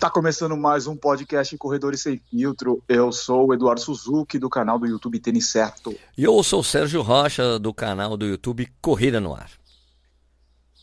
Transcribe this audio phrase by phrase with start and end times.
[0.00, 2.82] Tá começando mais um podcast Corredores Sem Filtro.
[2.88, 5.94] Eu sou o Eduardo Suzuki, do canal do YouTube Tênis Certo.
[6.16, 9.50] E eu sou o Sérgio Rocha, do canal do YouTube Corrida no Ar.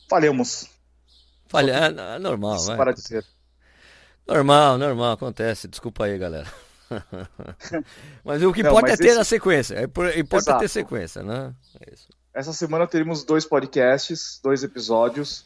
[0.09, 0.67] Falhamos.
[1.47, 2.75] Falha, é, é normal, vai.
[2.77, 3.25] Para de ser.
[4.27, 5.67] Normal, normal, acontece.
[5.67, 6.47] Desculpa aí, galera.
[8.23, 9.75] mas o que Não, importa é ter esse- a sequência.
[9.75, 10.59] É por- Importa Exato.
[10.59, 11.53] ter sequência, né?
[11.79, 12.07] É isso.
[12.33, 15.45] Essa semana teremos dois podcasts, dois episódios.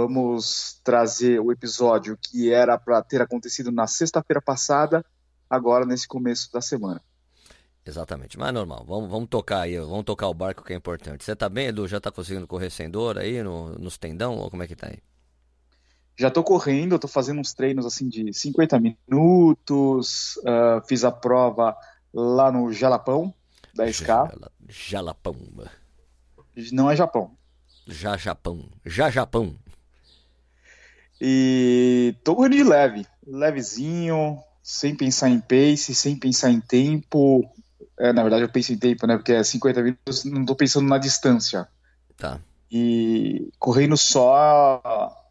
[0.00, 5.02] Vamos trazer o episódio que era para ter acontecido na sexta-feira passada,
[5.48, 7.00] agora nesse começo da semana.
[7.82, 8.84] Exatamente, mas é normal.
[8.86, 11.24] Vamos, vamos tocar aí, vamos tocar o barco que é importante.
[11.24, 11.88] Você tá bem, Edu?
[11.88, 14.36] Já tá conseguindo correr sem dor aí no, nos tendão?
[14.36, 14.98] Ou como é que tá aí?
[16.14, 20.38] Já tô correndo, tô fazendo uns treinos assim de 50 minutos.
[20.46, 21.74] ah, fiz a prova
[22.12, 23.32] lá no Jalapão,
[23.74, 24.04] 10K.
[24.04, 25.36] Jala- Jalapão.
[26.70, 27.34] Não é Japão.
[27.86, 28.68] Já Japão.
[28.84, 29.56] Já Japão.
[31.20, 37.42] E tô correndo de leve, levezinho, sem pensar em pace, sem pensar em tempo.
[37.98, 39.16] É, na verdade, eu penso em tempo, né?
[39.16, 41.66] Porque é 50 minutos, não tô pensando na distância.
[42.16, 42.40] Tá.
[42.70, 44.82] E correndo só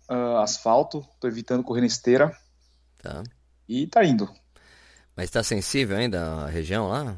[0.09, 2.35] ah, asfalto, tô evitando correr na esteira
[3.01, 3.21] Tá.
[3.67, 4.29] e tá indo.
[5.15, 7.15] Mas tá sensível ainda a região lá?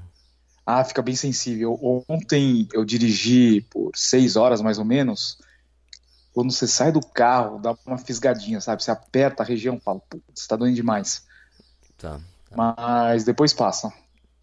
[0.65, 1.79] Ah, fica bem sensível.
[2.09, 5.37] Ontem eu dirigi por seis horas mais ou menos.
[6.37, 8.83] Quando você sai do carro, dá uma fisgadinha, sabe?
[8.83, 11.25] Você aperta a região, fala, putz, tá doendo demais.
[11.97, 12.19] Tá.
[12.55, 13.91] Mas depois passa.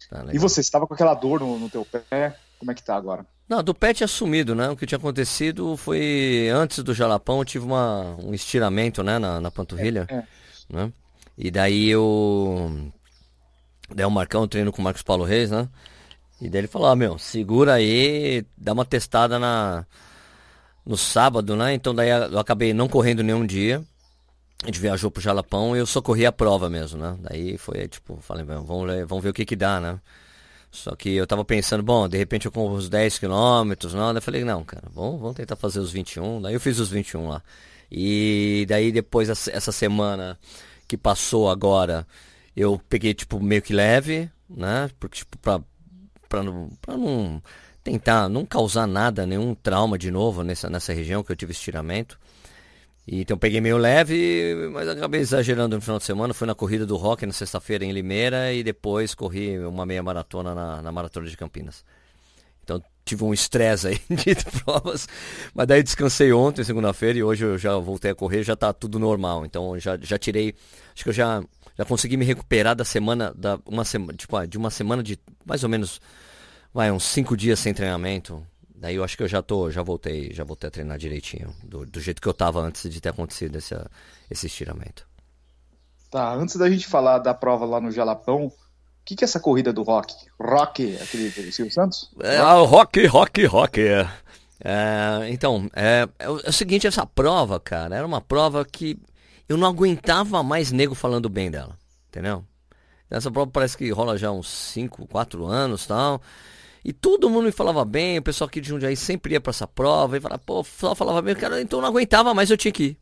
[0.09, 2.35] tá E você, você tava com aquela dor no, no teu pé?
[2.59, 3.25] Como é que tá agora?
[3.47, 4.69] Não, do pé tinha sumido, né?
[4.69, 9.39] O que tinha acontecido foi antes do jalapão eu tive uma, um estiramento, né, na,
[9.39, 10.23] na panturrilha, É.
[10.69, 10.91] né?
[11.37, 12.91] E daí eu
[13.89, 15.69] daí o Marcão treino com o Marcos Paulo Reis, né?
[16.41, 19.85] E daí ele falou, ah, meu, segura aí, dá uma testada na
[20.85, 21.73] no sábado, né?
[21.73, 23.83] Então daí eu acabei não correndo nenhum dia.
[24.63, 27.17] A gente viajou pro Jalapão e eu só corri a prova mesmo, né?
[27.21, 29.99] Daí foi tipo, falei, "Bom, vamos, vamos ver o que que dá, né?
[30.75, 34.07] Só que eu tava pensando, bom, de repente eu corro uns 10 quilômetros, não.
[34.07, 36.41] Daí eu falei, não, cara, vamos, vamos tentar fazer os 21.
[36.41, 37.41] Daí eu fiz os 21 lá.
[37.89, 40.37] E daí depois, essa semana
[40.87, 42.05] que passou agora,
[42.55, 44.89] eu peguei, tipo, meio que leve, né?
[44.99, 45.61] Porque, tipo, pra,
[46.27, 47.41] pra, não, pra não
[47.85, 52.19] tentar não causar nada, nenhum trauma de novo nessa, nessa região que eu tive estiramento.
[53.07, 56.33] E, então peguei meio leve, mas acabei exagerando no final de semana.
[56.33, 60.55] Fui na corrida do Rock na sexta-feira em Limeira e depois corri uma meia maratona
[60.55, 61.85] na, na Maratona de Campinas.
[62.63, 65.07] Então tive um estresse aí de provas,
[65.53, 68.97] mas daí descansei ontem, segunda-feira, e hoje eu já voltei a correr, já tá tudo
[68.97, 69.45] normal.
[69.45, 70.55] Então já, já tirei,
[70.91, 71.43] acho que eu já,
[71.77, 75.19] já consegui me recuperar da semana, da, uma semana, tipo, ah, de uma semana de
[75.45, 76.01] mais ou menos,
[76.75, 78.45] vai, uns cinco dias sem treinamento.
[78.75, 81.85] Daí eu acho que eu já tô, já voltei, já voltei a treinar direitinho, do,
[81.85, 83.73] do jeito que eu tava antes de ter acontecido esse,
[84.29, 85.07] esse estiramento.
[86.11, 88.53] Tá, antes da gente falar da prova lá no Jalapão, o
[89.05, 90.13] que que é essa corrida do Rock?
[90.37, 92.11] Rock, aquele do Silvio Santos?
[92.21, 93.81] É, ah, rock, rock, rock.
[93.81, 98.99] É, então, é, é o é o seguinte, essa prova, cara, era uma prova que
[99.47, 101.77] eu não aguentava mais nego falando bem dela,
[102.09, 102.43] entendeu?
[103.09, 106.21] Essa prova parece que rola já uns 5, 4 anos e tal.
[106.87, 109.67] E todo mundo me falava bem, o pessoal aqui de Jundiaí sempre ia pra essa
[109.67, 112.83] prova e falava, pô, só falava bem, cara, então não aguentava mais, eu tinha que
[112.83, 112.97] ir.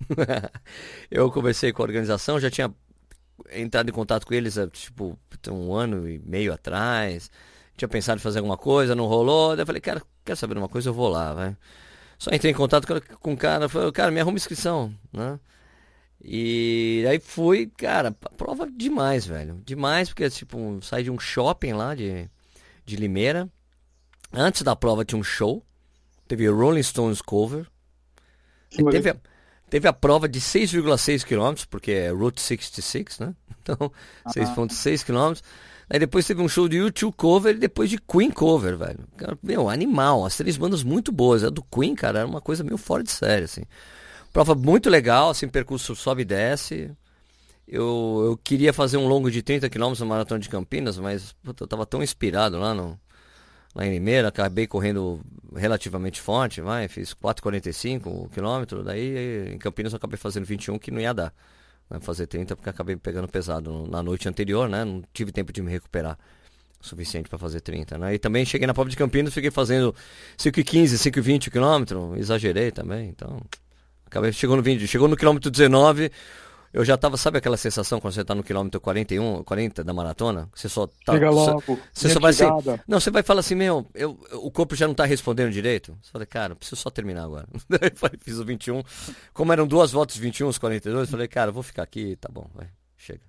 [1.11, 2.73] eu conversei com a organização, já tinha
[3.51, 5.19] entrado em contato com eles tipo,
[5.51, 7.29] um ano e meio atrás.
[7.75, 9.53] Tinha pensado em fazer alguma coisa, não rolou.
[9.53, 10.87] Daí eu falei, cara, quer saber uma coisa?
[10.87, 11.57] Eu vou lá, vai.
[12.17, 15.37] Só entrei em contato com, com o cara, falei, cara, me arruma inscrição, né?
[16.23, 19.61] E aí fui, cara, prova demais, velho.
[19.65, 22.29] Demais, porque, tipo, saí de um shopping lá de,
[22.85, 23.51] de Limeira.
[24.33, 25.63] Antes da prova tinha um show.
[26.27, 27.67] Teve Rolling Stones cover.
[28.91, 29.15] Teve, a,
[29.69, 33.35] teve a prova de 6,6 km, porque é Route 66, né?
[33.63, 33.93] Então,
[34.27, 35.39] 6,6 km.
[35.89, 38.99] Aí depois teve um show de YouTube cover e depois de Queen cover, velho.
[39.41, 40.25] Meu, animal.
[40.25, 41.45] As três bandas muito boas.
[41.45, 43.61] A do Queen, cara, era uma coisa meio fora de série, assim.
[44.33, 46.91] Prova muito legal, assim, percurso sobe e desce.
[47.65, 51.63] Eu, eu queria fazer um longo de 30 km na Maratona de Campinas, mas puta,
[51.63, 52.99] eu tava tão inspirado lá no,
[53.73, 55.21] lá em Limeira, acabei correndo
[55.55, 60.99] relativamente forte, vai, fiz 4,45 km, daí em Campinas eu acabei fazendo 21 que não
[60.99, 61.33] ia dar.
[61.89, 64.85] Vai fazer 30 porque acabei pegando pesado na noite anterior, né?
[64.85, 66.17] Não tive tempo de me recuperar
[66.79, 68.13] suficiente para fazer 30, né?
[68.13, 69.93] E também cheguei na prova de Campinas, fiquei fazendo
[70.37, 73.39] 5,15, 5,20 km, exagerei também, então
[74.05, 76.11] acabei chegou no 20, chegou no quilômetro 19,
[76.73, 80.49] Eu já tava, sabe aquela sensação quando você tá no quilômetro 41, 40 da maratona?
[80.55, 81.13] Você só tá.
[81.13, 81.79] Chega só- logo.
[81.93, 82.45] você só vai assim.
[82.87, 85.95] Não, você vai falar assim, meu, eu, o corpo já não tá respondendo direito.
[86.01, 87.47] Você fala, cara, preciso só terminar agora.
[88.21, 88.81] Fiz o 21.
[89.33, 92.15] Como eram duas voltas de 21, os 42, eu falei, cara, eu vou ficar aqui,
[92.15, 92.67] tá bom, vai.
[92.97, 93.21] chega.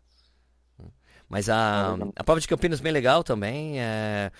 [1.28, 3.80] Mas a, a prova de Campinas bem legal também.
[3.80, 4.30] É,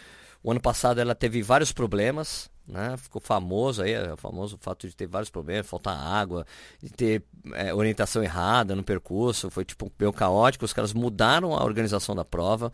[0.43, 2.96] o ano passado ela teve vários problemas, né?
[2.96, 6.46] Ficou famoso aí, é, famoso o fato de ter vários problemas, faltar água,
[6.82, 7.22] de ter
[7.52, 10.64] é, orientação errada no percurso, foi tipo meio caótico.
[10.64, 12.72] Os caras mudaram a organização da prova.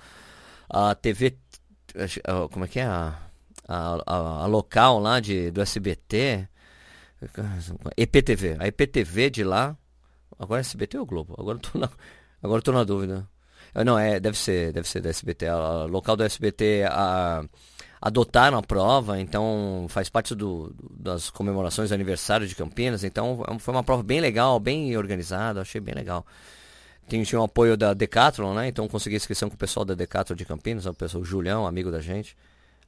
[0.68, 1.36] A TV,
[2.52, 3.18] como é que é a,
[3.66, 6.48] a, a, a local lá de, do SBT,
[7.96, 9.76] EPTV, a EPTV de lá,
[10.38, 11.34] agora é SBT ou Globo?
[11.38, 11.90] Agora eu tô na,
[12.42, 13.28] agora eu tô na dúvida.
[13.74, 15.46] Ah, não, é, deve ser, deve ser da SBT.
[15.46, 17.44] A, local do SBT a,
[18.00, 23.04] adotaram a prova, então faz parte do, das comemorações do aniversário de Campinas.
[23.04, 26.24] Então foi uma prova bem legal, bem organizada, achei bem legal.
[27.08, 28.68] Tinha, tinha o apoio da Decathlon, né?
[28.68, 31.90] Então consegui inscrição com o pessoal da Decathlon de Campinas, o pessoal o Julião, amigo
[31.90, 32.36] da gente.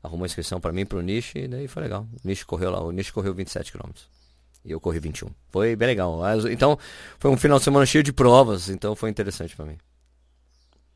[0.02, 2.06] Arrumou inscrição para mim, para o Nish, e daí foi legal.
[2.24, 3.90] O Nish correu lá, o Nish correu 27 km.
[4.64, 5.28] E eu corri 21.
[5.50, 6.20] Foi bem legal.
[6.50, 6.78] Então,
[7.18, 9.76] foi um final de semana cheio de provas, então foi interessante para mim.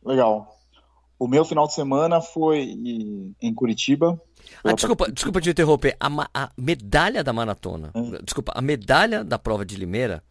[0.05, 0.57] Legal.
[1.19, 2.61] O meu final de semana foi
[3.41, 4.21] em Curitiba.
[4.63, 5.97] Ah, desculpa, desculpa te interromper.
[5.99, 8.13] A, a medalha da maratona, hum.
[8.23, 10.23] desculpa, a medalha da prova de Limeira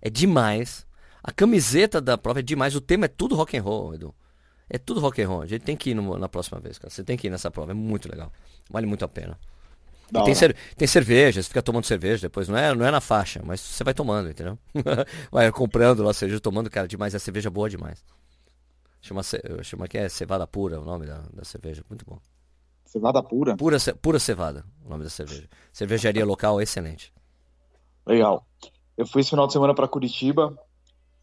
[0.00, 0.86] é demais.
[1.22, 2.74] A camiseta da prova é demais.
[2.74, 4.14] O tema é tudo rock and roll, Edu.
[4.68, 5.42] É tudo rock and roll.
[5.42, 6.90] A gente tem que ir no, na próxima vez, cara.
[6.90, 7.72] Você tem que ir nessa prova.
[7.72, 8.32] É muito legal.
[8.70, 9.38] Vale muito a pena.
[10.24, 12.48] Tem, cer tem cerveja, você fica tomando cerveja depois.
[12.48, 14.58] Não é, não é na faixa, mas você vai tomando, entendeu?
[15.30, 17.14] vai comprando lá cerveja, tomando, cara, demais.
[17.14, 18.02] É cerveja boa demais.
[19.00, 19.22] Chama,
[19.62, 21.82] chama que é cevada pura o nome da, da cerveja.
[21.88, 22.18] Muito bom.
[22.84, 23.56] Cevada pura?
[23.56, 25.48] Pura, pura cevada, o nome da cerveja.
[25.72, 27.12] Cervejaria local excelente.
[28.06, 28.44] Legal.
[28.96, 30.58] Eu fui esse final de semana para Curitiba.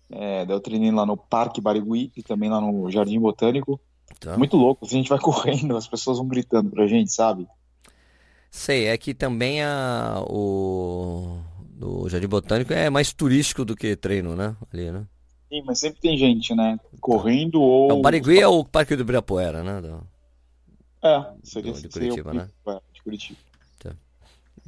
[0.10, 3.80] É, eu treinei lá no Parque Barigui e também lá no Jardim Botânico.
[4.20, 4.38] Tá.
[4.38, 4.86] Muito louco.
[4.86, 7.48] A gente vai correndo, as pessoas vão gritando pra gente, sabe?
[8.50, 11.38] Sei, é que também a, o,
[11.82, 14.56] o Jardim Botânico é mais turístico do que treino, né?
[14.72, 15.06] Ali, né?
[15.50, 16.80] Sim, mas sempre tem gente, né?
[17.00, 17.90] Correndo ou.
[17.90, 19.82] É, o Barigui é o Parque do Ibirapuera, né?
[19.82, 20.06] Do...
[21.02, 22.50] É, seria, do, de Curitiba, né?
[22.94, 23.40] De Curitiba.
[23.80, 23.96] Tá.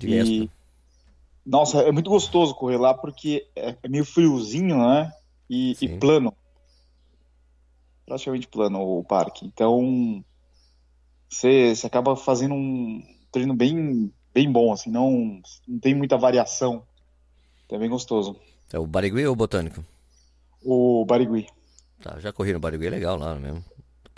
[0.01, 0.49] E...
[1.45, 5.11] Nossa, é muito gostoso correr lá porque é, é meio friozinho, né?
[5.49, 6.33] E, e, plano.
[8.05, 9.45] Praticamente plano o parque.
[9.45, 10.23] Então,
[11.29, 16.83] você, você acaba fazendo um treino bem, bem bom, assim, não, não tem muita variação.
[17.67, 18.35] É bem gostoso.
[18.71, 19.83] É o Barigui ou o Botânico?
[20.63, 21.47] O Barigui.
[22.01, 23.63] Tá, já corri no Barigui, é legal lá mesmo.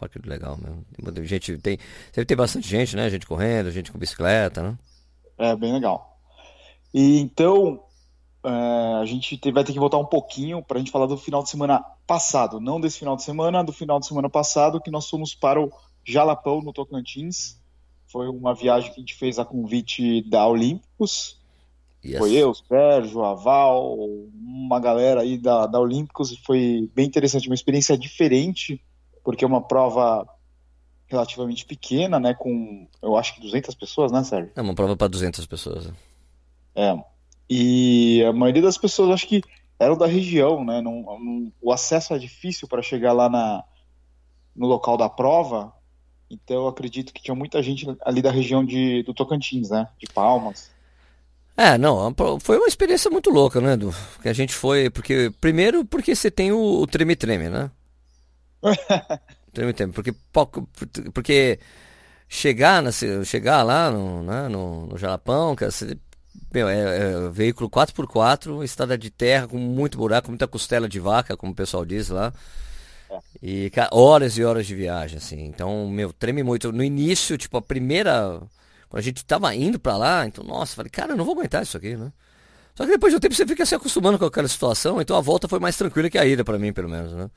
[0.01, 0.83] Parque legal mesmo.
[1.13, 1.77] Tem, gente, tem,
[2.07, 3.07] sempre tem bastante gente, né?
[3.07, 4.77] Gente correndo, gente com bicicleta, né?
[5.37, 6.19] É, bem legal.
[6.91, 7.83] E então,
[8.43, 8.49] é,
[8.99, 11.49] a gente vai ter que voltar um pouquinho para a gente falar do final de
[11.49, 12.59] semana passado.
[12.59, 15.71] Não desse final de semana, do final de semana passado, que nós fomos para o
[16.03, 17.59] Jalapão, no Tocantins.
[18.07, 21.40] Foi uma viagem que a gente fez a convite da Olímpicos.
[22.03, 22.17] Yes.
[22.17, 23.95] Foi eu, Sérgio, a Val,
[24.33, 26.35] uma galera aí da, da Olímpicos.
[26.45, 28.81] Foi bem interessante, uma experiência diferente,
[29.23, 30.27] porque é uma prova
[31.07, 32.33] relativamente pequena, né?
[32.33, 34.51] Com, eu acho que 200 pessoas, né, Sérgio?
[34.55, 35.85] É uma prova para 200 pessoas.
[35.85, 35.93] Né?
[36.75, 37.03] É.
[37.49, 39.41] E a maioria das pessoas, acho que
[39.77, 40.81] eram da região, né?
[40.81, 43.63] Não, não, o acesso é difícil para chegar lá na,
[44.55, 45.73] no local da prova.
[46.29, 49.87] Então, eu acredito que tinha muita gente ali da região de, do Tocantins, né?
[49.99, 50.70] De Palmas.
[51.55, 53.93] É, não, foi uma experiência muito louca, né, Edu?
[54.21, 57.69] Que a gente foi, porque, primeiro porque você tem o treme-treme, né?
[59.53, 60.13] treme-treme, porque,
[61.13, 61.59] porque
[62.27, 62.91] chegar, na,
[63.25, 65.97] chegar lá no, né, no, no Jalapão, cara, você,
[66.53, 71.37] meu, é, é, veículo 4x4, estrada de terra, com muito buraco, muita costela de vaca,
[71.37, 72.33] como o pessoal diz lá.
[73.09, 73.19] É.
[73.41, 75.45] E cara, horas e horas de viagem, assim.
[75.45, 76.71] Então, meu, treme muito.
[76.71, 78.41] No início, tipo, a primeira
[78.91, 81.63] quando a gente tava indo para lá, então, nossa, falei, cara, eu não vou aguentar
[81.63, 82.11] isso aqui, né?
[82.75, 85.47] Só que depois do tempo você fica se acostumando com aquela situação, então a volta
[85.47, 87.29] foi mais tranquila que a ida para mim, pelo menos, né?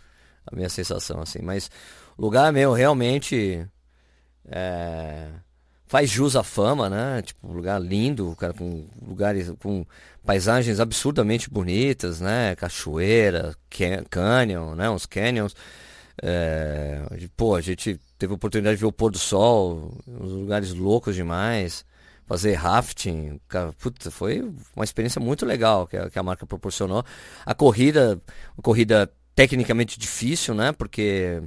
[0.45, 1.39] A minha sensação, assim.
[1.43, 1.71] Mas
[2.19, 3.65] o lugar meu realmente
[4.49, 5.29] é,
[5.87, 7.23] faz jus à fama, né?
[7.23, 9.87] Tipo, um lugar lindo, cara, com lugares, com
[10.27, 12.57] paisagens absurdamente bonitas, né?
[12.57, 13.55] Cachoeira,
[14.11, 14.91] canyon, né?
[14.91, 15.55] Uns canyons.
[16.23, 17.03] É,
[17.37, 21.15] pô, a gente teve a oportunidade de ver o pôr do sol, uns lugares loucos
[21.15, 21.85] demais,
[22.27, 24.41] fazer rafting, cara, puta, foi
[24.75, 27.05] uma experiência muito legal que a, que a marca proporcionou.
[27.45, 28.21] A corrida,
[28.57, 30.73] uma corrida tecnicamente difícil, né?
[30.73, 31.43] Porque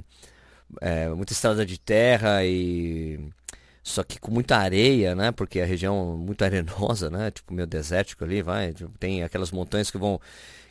[0.80, 3.18] é, muita estrada de terra e
[3.82, 5.32] só que com muita areia, né?
[5.32, 7.30] Porque a região muito arenosa, né?
[7.30, 10.20] Tipo meio desértico ali, vai, tipo, tem aquelas montanhas que vão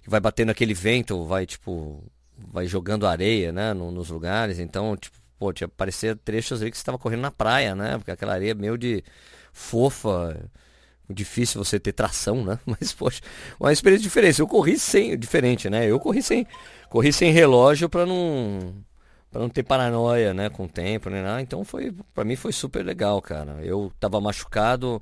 [0.04, 2.04] que vai batendo aquele vento, vai tipo
[2.38, 4.60] vai jogando areia, né, no, nos lugares.
[4.60, 7.98] Então, tipo, pô, tinha parecia trechos ali que você estava correndo na praia, né?
[7.98, 9.04] Porque aquela areia meio de
[9.54, 10.50] fofa,
[11.10, 12.60] difícil você ter tração, né?
[12.66, 13.22] Mas, poxa,
[13.60, 14.40] uma experiência diferente.
[14.40, 15.86] Eu corri sem, diferente, né?
[15.86, 16.46] Eu corri sem,
[16.90, 18.74] corri sem relógio para não,
[19.32, 20.50] para não ter paranoia, né?
[20.50, 21.42] Com o tempo, né?
[21.42, 23.60] Então foi, para mim foi super legal, cara.
[23.64, 25.02] Eu tava machucado,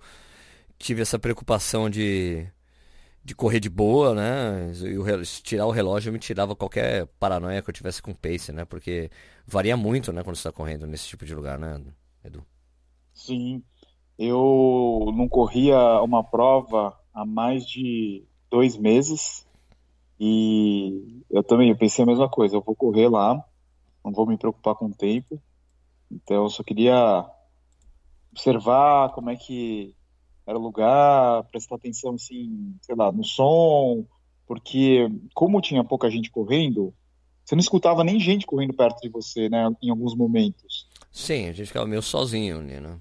[0.77, 2.45] tive essa preocupação de,
[3.25, 4.71] de correr de boa, né?
[4.71, 8.65] E se tirar o relógio me tirava qualquer paranoia que eu tivesse com pace, né?
[8.65, 9.09] Porque
[9.47, 10.21] varia muito, né?
[10.21, 11.81] Quando você está correndo nesse tipo de lugar, né,
[12.23, 12.45] Edu?
[13.15, 13.63] Sim.
[14.15, 19.47] Eu não corria uma prova há mais de dois meses
[20.19, 22.55] e eu também eu pensei a mesma coisa.
[22.55, 23.43] Eu vou correr lá,
[24.03, 25.41] não vou me preocupar com o tempo.
[26.11, 27.25] Então eu só queria
[28.31, 29.95] observar como é que
[30.45, 34.05] era lugar, prestar atenção assim, sei lá, no som,
[34.47, 36.93] porque como tinha pouca gente correndo,
[37.43, 40.87] você não escutava nem gente correndo perto de você, né, em alguns momentos.
[41.11, 42.99] Sim, a gente ficava meio sozinho ali, né?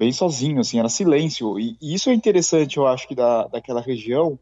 [0.00, 1.60] bem sozinho, assim, era silêncio.
[1.60, 4.38] E, e, isso é interessante, eu acho, que da, daquela região,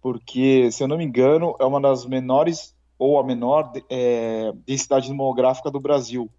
[0.00, 5.08] porque, se eu não me engano, é uma das menores, ou a menor, é, densidade
[5.08, 6.30] demográfica do Brasil.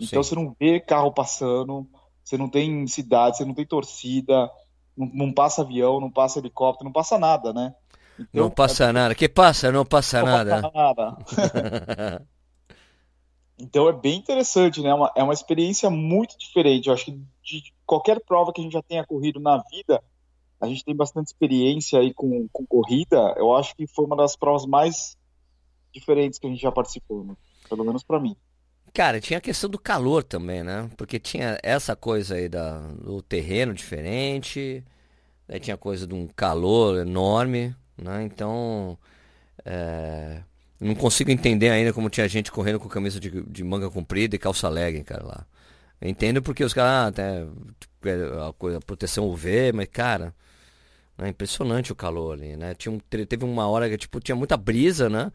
[0.00, 0.28] Então Sim.
[0.28, 1.86] você não vê carro passando,
[2.24, 4.50] você não tem cidade, você não tem torcida,
[4.96, 7.74] não, não passa avião, não passa helicóptero, não passa nada, né?
[8.18, 8.92] Então, não passa é...
[8.92, 9.14] nada.
[9.14, 9.70] que passa?
[9.70, 10.62] Não passa não nada.
[10.62, 12.26] Passa nada.
[13.58, 14.88] então é bem interessante, né?
[14.88, 16.88] É uma, é uma experiência muito diferente.
[16.88, 20.02] Eu acho que de qualquer prova que a gente já tenha corrido na vida,
[20.60, 23.34] a gente tem bastante experiência aí com, com corrida.
[23.36, 25.16] Eu acho que foi uma das provas mais
[25.92, 27.34] diferentes que a gente já participou, né?
[27.68, 28.36] pelo menos para mim.
[28.96, 30.90] Cara, tinha a questão do calor também, né?
[30.96, 34.82] Porque tinha essa coisa aí da, do terreno diferente,
[35.60, 38.22] tinha coisa de um calor enorme, né?
[38.22, 38.96] Então,
[39.66, 40.40] é,
[40.80, 44.38] não consigo entender ainda como tinha gente correndo com camisa de, de manga comprida e
[44.38, 45.46] calça legging, cara, lá.
[46.00, 47.46] Entendo porque os caras, ah, até
[47.78, 50.34] tipo, é, a, coisa, a proteção UV, mas cara,
[51.18, 52.74] é impressionante o calor ali, né?
[52.74, 55.30] Tinha um, teve uma hora que tipo, tinha muita brisa, né?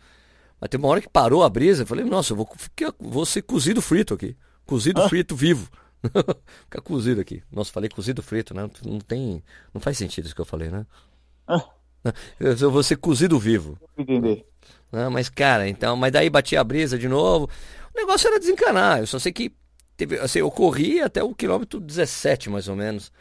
[0.62, 3.25] Mas teve uma hora que parou a brisa, eu falei, nossa, eu vou, ficar, vou
[3.25, 4.38] ser cozido frito aqui.
[4.65, 5.10] Cozido ah.
[5.10, 5.68] frito vivo.
[6.63, 7.44] Ficar cozido aqui.
[7.51, 8.70] Nossa, falei cozido frito, né?
[8.86, 9.44] Não tem.
[9.74, 10.86] Não faz sentido isso que eu falei, né?
[11.48, 11.65] Ah.
[12.39, 13.77] Eu vou ser cozido vivo.
[13.98, 14.46] Entender.
[14.91, 17.50] Não, mas, cara, então, mas daí batia a brisa de novo.
[17.94, 19.00] O negócio era desencanar.
[19.00, 19.53] Eu só sei que
[20.01, 23.12] Teve, assim, eu corri até o quilômetro 17, mais ou menos.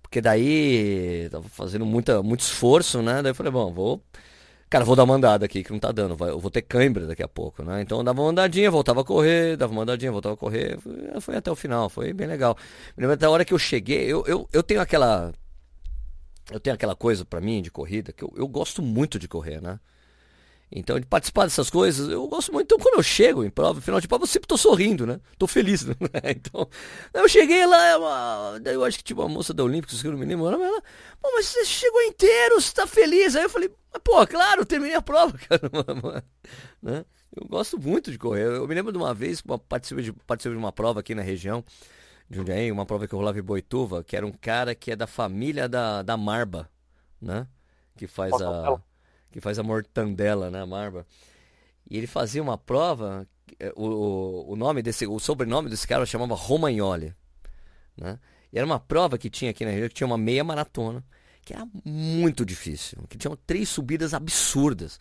[0.00, 3.20] Porque daí tava fazendo muita, muito esforço, né?
[3.20, 4.02] Daí eu falei, bom, vou.
[4.68, 6.16] Cara, vou dar uma andada aqui, que não tá dando.
[6.26, 7.82] Eu vou ter cãibra daqui a pouco, né?
[7.82, 10.78] Então eu dava uma andadinha, voltava a correr, dava uma andadinha, voltava a correr.
[10.80, 12.56] Foi, foi até o final, foi bem legal.
[12.96, 15.32] Me lembro até a hora que eu cheguei, eu, eu, eu tenho aquela.
[16.50, 19.60] Eu tenho aquela coisa para mim de corrida, que eu, eu gosto muito de correr,
[19.62, 19.78] né?
[20.70, 22.66] Então, de participar dessas coisas, eu gosto muito.
[22.66, 25.20] Então, quando eu chego em prova, final de prova, eu sempre tô sorrindo, né?
[25.38, 25.94] Tô feliz, né?
[26.24, 26.68] Então,
[27.12, 30.12] eu cheguei lá, uma, daí eu acho que tipo uma moça da Olímpicos, que eu
[30.12, 30.82] não me lembro, ela,
[31.20, 33.36] pô, mas você chegou inteiro, você tá feliz?
[33.36, 33.70] Aí eu falei,
[34.02, 36.24] pô, claro, terminei a prova, cara.
[36.82, 37.04] né?
[37.36, 38.44] Eu gosto muito de correr.
[38.44, 41.64] Eu me lembro de uma vez, participei de, participei de uma prova aqui na região
[42.28, 44.96] de Jundiaí, uma prova que eu rolava em Boituva, que era um cara que é
[44.96, 46.70] da família da, da Marba,
[47.20, 47.46] né?
[47.96, 48.80] Que faz a
[49.34, 51.04] que faz a mortandela, né, a marba.
[51.90, 53.26] E ele fazia uma prova,
[53.58, 57.12] é, o, o nome desse, o sobrenome desse cara chamava Romagnoli,
[57.96, 58.20] né?
[58.52, 61.04] E era uma prova que tinha aqui na região, que tinha uma meia maratona,
[61.44, 65.00] que era muito difícil, que tinha três subidas absurdas.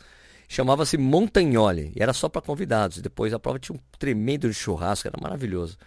[0.50, 3.02] Chamava-se Montagnoli, e era só para convidados.
[3.02, 5.78] Depois a prova tinha um tremendo churrasco, era maravilhoso.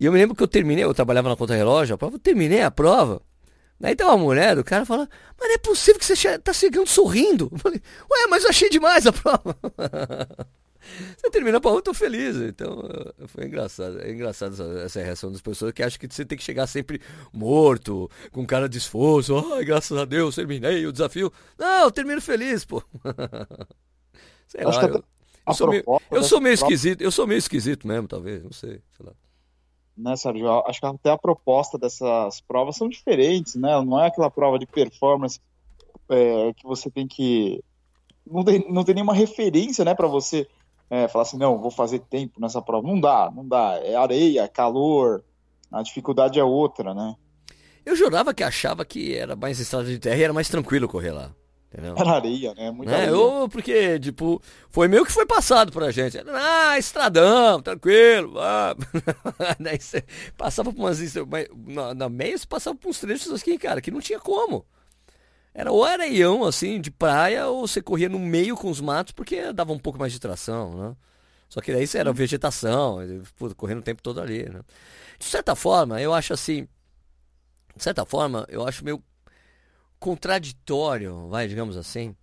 [0.00, 2.20] E eu me lembro que eu terminei, eu trabalhava na conta relógio, a prova, eu
[2.20, 3.22] terminei a prova.
[3.80, 5.08] Daí tem uma mulher, o cara fala,
[5.38, 7.48] mas não é possível que você tá chegando sorrindo.
[7.50, 9.56] Eu falei, ué, mas eu achei demais a prova.
[11.16, 12.36] você termina a prova, eu tô feliz.
[12.36, 12.82] Então,
[13.28, 13.98] foi engraçado.
[14.02, 17.00] É engraçado essa, essa, reação das pessoas que acham que você tem que chegar sempre
[17.32, 19.34] morto, com cara de esforço.
[19.54, 21.32] Ai, graças a Deus, terminei o desafio.
[21.58, 22.84] Não, eu termino feliz, pô.
[24.46, 25.04] Sei lá, eu,
[25.46, 28.82] eu, sou meio, eu sou meio esquisito, eu sou meio esquisito mesmo, talvez, não sei,
[28.94, 29.12] sei lá
[30.00, 30.48] né, Sérgio?
[30.66, 33.80] Acho que até a proposta dessas provas são diferentes, né?
[33.82, 35.40] Não é aquela prova de performance
[36.08, 37.62] é, que você tem que.
[38.26, 40.46] Não tem, não tem nenhuma referência, né, para você
[40.88, 42.86] é, falar assim, não, vou fazer tempo nessa prova.
[42.86, 43.80] Não dá, não dá.
[43.82, 45.24] É areia, é calor,
[45.70, 47.14] a dificuldade é outra, né?
[47.84, 51.12] Eu jurava que achava que era mais estrada de terra e era mais tranquilo correr
[51.12, 51.32] lá.
[51.72, 51.94] Entendeu?
[51.96, 52.70] Era areia, né?
[52.72, 53.08] Muita né?
[53.08, 56.18] Eu, porque, tipo, foi meio que foi passado pra gente.
[56.26, 58.40] Ah, estradão, tranquilo.
[58.40, 58.74] Ah.
[59.58, 60.04] Daí você
[60.36, 60.98] passava por umas.
[61.68, 64.66] Na, na meia você passava por uns trechos assim, cara, que não tinha como.
[65.54, 69.52] Era ou areião, assim, de praia, ou você corria no meio com os matos, porque
[69.52, 70.96] dava um pouco mais de tração, né?
[71.48, 72.98] Só que daí você era vegetação,
[73.36, 74.60] pô, correndo o tempo todo ali, né?
[75.18, 76.66] De certa forma, eu acho assim.
[77.76, 79.02] De certa forma, eu acho meio
[80.00, 82.16] contraditório, vai, digamos assim,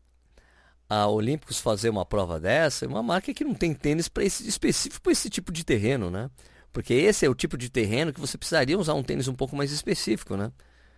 [0.89, 5.01] a Olímpicos fazer uma prova dessa, uma marca que não tem tênis para esse específico
[5.01, 6.29] para esse tipo de terreno, né?
[6.71, 9.55] Porque esse é o tipo de terreno que você precisaria usar um tênis um pouco
[9.55, 10.51] mais específico, né?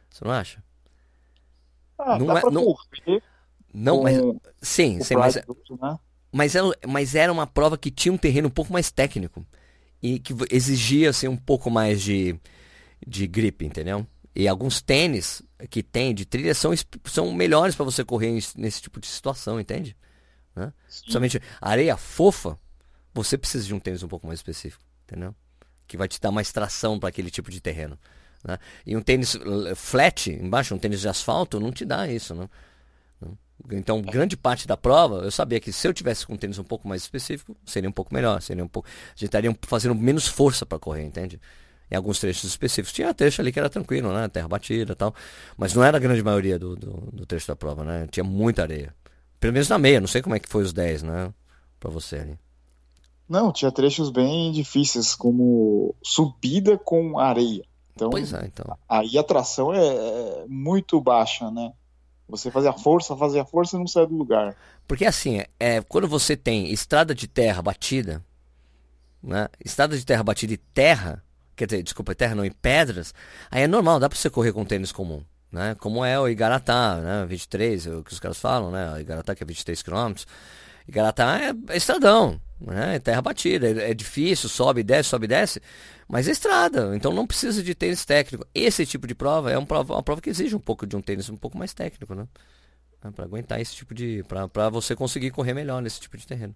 [0.09, 0.63] Você não acha?
[1.97, 2.75] Ah, não é, não,
[3.73, 4.17] não mas
[4.61, 5.43] sim, sim mas, né?
[6.31, 9.45] mas, era, mas era uma prova que tinha um terreno um pouco mais técnico
[10.01, 12.39] e que exigia assim, um pouco mais de,
[13.05, 14.07] de grip, entendeu?
[14.35, 16.71] E alguns tênis que tem de trilha são,
[17.05, 19.95] são melhores para você correr nesse tipo de situação, entende?
[20.55, 20.71] Né?
[20.87, 22.57] Principalmente areia fofa,
[23.13, 25.35] você precisa de um tênis um pouco mais específico, entendeu?
[25.87, 27.97] Que vai te dar mais tração para aquele tipo de terreno.
[28.43, 28.57] Né?
[28.85, 29.37] E um tênis
[29.75, 32.33] flat, embaixo, um tênis de asfalto, não te dá isso.
[32.33, 32.47] Né?
[33.71, 36.63] Então, grande parte da prova, eu sabia que se eu tivesse com um tênis um
[36.63, 38.41] pouco mais específico, seria um pouco melhor.
[38.41, 41.39] Seria um pouco, a gente estaria fazendo menos força para correr, entende?
[41.91, 42.93] Em alguns trechos específicos.
[42.93, 44.27] Tinha trecho ali que era tranquilo, né?
[44.27, 45.13] Terra batida e tal.
[45.57, 48.07] Mas não era a grande maioria do, do, do, trecho da prova, né?
[48.11, 48.93] Tinha muita areia.
[49.39, 51.33] Pelo menos na meia, não sei como é que foi os 10, né?
[51.79, 52.39] Pra você ali.
[53.27, 57.63] Não, tinha trechos bem difíceis, como subida com areia.
[57.95, 58.77] Então, pois é, então.
[58.87, 61.73] Aí a tração é, é muito baixa, né?
[62.29, 64.55] Você fazia força, fazia força e não saia do lugar.
[64.87, 68.23] Porque assim, é, quando você tem estrada de terra batida,
[69.21, 69.47] né?
[69.63, 71.23] Estrada de terra batida e terra,
[71.59, 73.13] quer dizer, desculpa, terra não, em pedras,
[73.51, 75.21] aí é normal, dá para você correr com tênis comum.
[75.51, 75.75] Né?
[75.79, 77.25] Como é o Igaratá, né?
[77.27, 78.93] 23, é o que os caras falam, né?
[78.93, 80.13] O Igaratá que é 23 km.
[80.87, 82.95] Igaratá é, estradão, né?
[82.95, 85.61] É terra batida, é, é, difícil, sobe, desce, sobe, desce.
[86.07, 88.45] Mas é estrada, então não precisa de tênis técnico.
[88.53, 91.01] Esse tipo de prova é uma prova, uma prova que exige um pouco de um
[91.01, 92.27] tênis um pouco mais técnico, né?
[93.03, 94.23] É para aguentar esse tipo de.
[94.53, 96.55] para você conseguir correr melhor nesse tipo de terreno.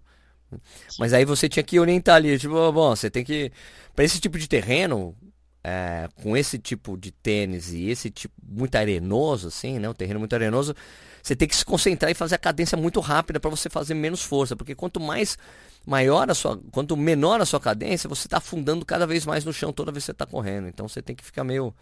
[0.98, 3.50] Mas aí você tinha que orientar ali, tipo, bom, você tem que.
[3.94, 5.16] para esse tipo de terreno,
[5.64, 9.88] é, com esse tipo de tênis e esse tipo muito arenoso, assim, né?
[9.88, 10.74] Um terreno muito arenoso,
[11.22, 14.22] você tem que se concentrar e fazer a cadência muito rápida para você fazer menos
[14.22, 15.38] força, porque quanto mais
[15.86, 19.52] maior a sua, quanto menor a sua cadência, você está afundando cada vez mais no
[19.52, 20.68] chão toda vez que você está correndo.
[20.68, 21.74] Então você tem que ficar meio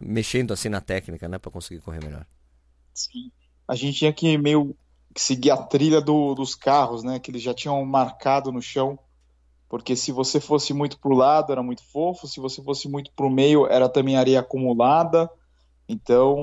[0.00, 2.26] mexendo assim na técnica, né, para conseguir correr melhor.
[2.92, 3.32] Sim.
[3.66, 4.76] A gente tinha que meio
[5.16, 8.98] seguir a trilha do, dos carros, né, que eles já tinham marcado no chão,
[9.68, 13.30] porque se você fosse muito pro lado era muito fofo, se você fosse muito pro
[13.30, 15.28] meio era também areia acumulada.
[15.88, 16.36] Então,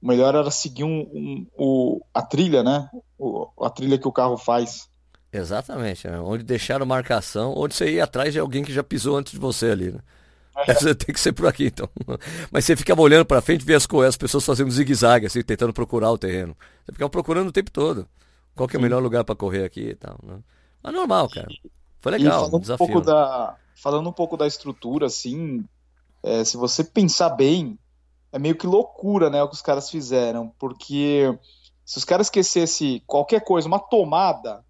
[0.00, 2.88] o melhor era seguir um, um, o, a trilha, né?
[3.18, 4.88] O, a trilha que o carro faz.
[5.32, 6.20] Exatamente, né?
[6.20, 9.70] onde deixaram marcação, onde você ia atrás de alguém que já pisou antes de você
[9.70, 10.00] ali, né?
[10.66, 10.94] É.
[10.94, 11.88] Tem que ser por aqui, então.
[12.50, 15.72] Mas você ficava olhando para frente e via as, as pessoas fazendo zigue-zague, assim, tentando
[15.72, 16.56] procurar o terreno.
[16.84, 18.08] Você ficava procurando o tempo todo.
[18.54, 20.38] Qual que é o melhor lugar para correr aqui e tal, né?
[20.82, 21.48] Mas normal, cara.
[22.00, 22.84] Foi legal, falando um desafio.
[22.84, 23.12] Um pouco né?
[23.12, 25.64] da, falando um pouco da estrutura, assim,
[26.22, 27.78] é, se você pensar bem,
[28.32, 31.38] é meio que loucura, né, o que os caras fizeram, porque
[31.84, 34.64] se os caras esquecessem qualquer coisa, uma tomada,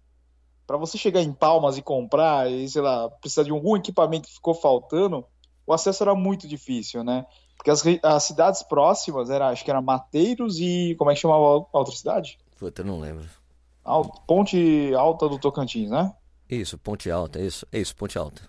[0.65, 4.33] para você chegar em Palmas e comprar, e sei lá, precisar de algum equipamento que
[4.33, 5.25] ficou faltando,
[5.67, 7.25] o acesso era muito difícil, né?
[7.57, 10.95] Porque as, as cidades próximas, era, acho que era Mateiros e.
[10.97, 12.39] Como é que chamava a outra cidade?
[12.57, 13.25] Puta, eu não lembro.
[14.25, 16.13] Ponte Alta do Tocantins, né?
[16.49, 18.41] Isso, Ponte Alta, isso, isso, Ponte Alta.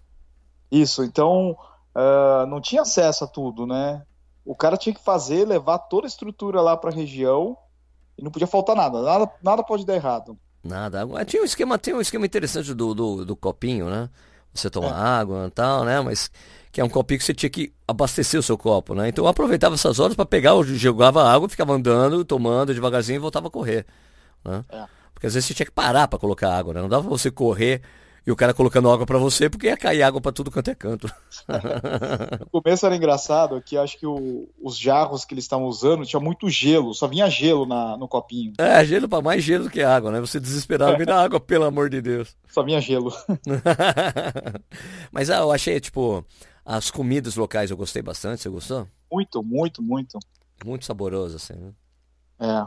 [0.70, 1.56] Isso, então
[1.94, 4.04] uh, não tinha acesso a tudo, né?
[4.44, 7.56] O cara tinha que fazer, levar toda a estrutura lá para a região
[8.16, 10.38] e não podia faltar nada, nada, nada pode dar errado.
[10.62, 11.06] Nada.
[11.24, 14.08] Tinha um esquema, tinha um esquema interessante do, do, do copinho, né?
[14.60, 15.20] Você tomar é.
[15.20, 16.00] água e tal, né?
[16.00, 16.30] Mas
[16.70, 19.08] que é um copinho que você tinha que abastecer o seu copo, né?
[19.08, 23.20] Então eu aproveitava essas horas para pegar, eu jogava água, ficava andando, tomando devagarzinho e
[23.20, 23.86] voltava a correr.
[24.44, 24.64] Né?
[24.68, 24.84] É.
[25.14, 26.80] Porque às vezes você tinha que parar para colocar água, né?
[26.80, 27.82] Não dava pra você correr
[28.28, 30.74] e o cara colocando água para você, porque ia cair água para tudo quanto é
[30.74, 31.10] canto.
[32.52, 36.20] no começo era engraçado que acho que o, os jarros que eles estavam usando tinha
[36.20, 38.52] muito gelo, só vinha gelo na, no copinho.
[38.58, 40.20] É, gelo para mais gelo do que água, né?
[40.20, 42.36] Você desesperava, me dá água, pelo amor de Deus.
[42.48, 43.10] Só vinha gelo.
[45.10, 46.22] Mas ah, eu achei, tipo,
[46.66, 48.86] as comidas locais eu gostei bastante, você gostou?
[49.10, 50.18] Muito, muito, muito.
[50.66, 51.72] Muito saboroso, assim, né?
[52.40, 52.66] É.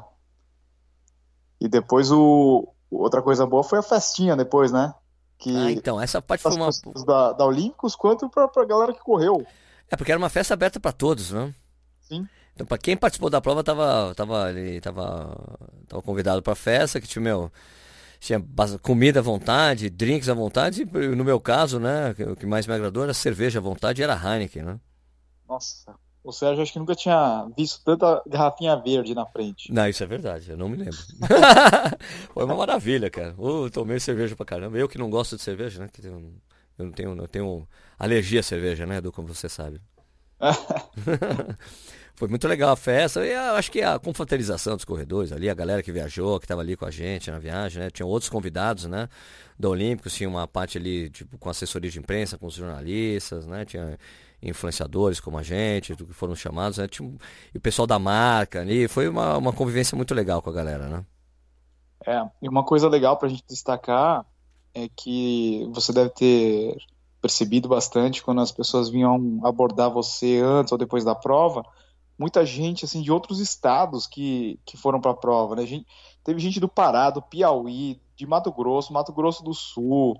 [1.59, 2.67] E depois o.
[2.89, 4.91] Outra coisa boa foi a festinha depois, né?
[5.41, 6.69] Que ah, então, essa parte foi uma.
[7.03, 9.43] Da, da Olímpicos quanto pra, pra galera que correu.
[9.89, 11.51] É, porque era uma festa aberta para todos, né?
[11.99, 12.27] Sim.
[12.53, 15.35] Então, para quem participou da prova, tava, tava, ali, tava,
[15.87, 17.51] tava convidado pra festa, que tinha, meu,
[18.19, 18.39] tinha
[18.83, 22.73] comida à vontade, drinks à vontade, e no meu caso, né, o que mais me
[22.75, 24.79] agradou era cerveja à vontade e era Heineken, né?
[25.49, 29.71] Nossa, o Sérgio acho que nunca tinha visto tanta garrafinha verde na frente.
[29.73, 30.97] Não, isso é verdade, eu não me lembro.
[32.33, 33.35] Foi uma maravilha, cara.
[33.37, 34.77] Eu tomei cerveja pra caramba.
[34.77, 35.89] Eu que não gosto de cerveja, né?
[35.91, 36.21] Que eu
[36.77, 39.81] não tenho, eu tenho alergia à cerveja, né, Edu, como você sabe.
[42.15, 43.25] Foi muito legal a festa.
[43.25, 46.75] E acho que a confraternização dos corredores ali, a galera que viajou, que estava ali
[46.75, 47.89] com a gente na viagem, né?
[47.89, 49.09] Tinha outros convidados, né?
[49.57, 53.65] Do Olímpicos, tinha uma parte ali, tipo, com assessoria de imprensa, com os jornalistas, né?
[53.65, 53.97] Tinha
[54.41, 56.87] influenciadores como a gente, que foram chamados, né?
[56.87, 57.09] Tinha,
[57.53, 58.87] e o pessoal da marca ali.
[58.87, 61.05] Foi uma, uma convivência muito legal com a galera, né?
[62.05, 64.25] É, e uma coisa legal para a gente destacar
[64.73, 66.77] é que você deve ter
[67.21, 71.63] percebido bastante quando as pessoas vinham abordar você antes ou depois da prova,
[72.17, 75.65] muita gente assim de outros estados que, que foram para a prova, né?
[75.65, 75.85] Gente,
[76.23, 80.19] teve gente do Pará, do Piauí, de Mato Grosso, Mato Grosso do Sul.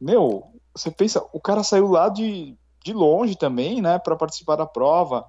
[0.00, 4.66] Meu, você pensa, o cara saiu lá de, de longe também, né, para participar da
[4.66, 5.24] prova.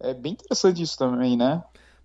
[0.00, 1.62] É bem interessante isso também, né?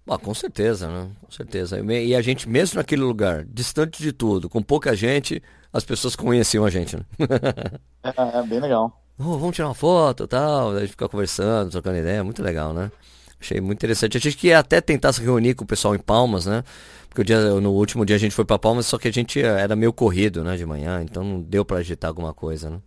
[0.10, 1.12] Ah, com certeza, né?
[1.22, 1.80] Com certeza.
[1.80, 6.66] E a gente, mesmo naquele lugar, distante de tudo, com pouca gente, as pessoas conheciam
[6.66, 7.04] a gente, né?
[8.04, 9.00] é, é, bem legal.
[9.20, 12.92] Oh, vamos tirar uma foto tal, a gente fica conversando, trocando ideia, muito legal, né?
[13.40, 14.18] Achei muito interessante.
[14.18, 16.64] A gente queria até tentar se reunir com o pessoal em Palmas, né?
[17.08, 19.42] Porque o dia, no último dia a gente foi para Palmas, só que a gente
[19.42, 22.80] era meio corrido, né, de manhã, então não deu para agitar alguma coisa, né?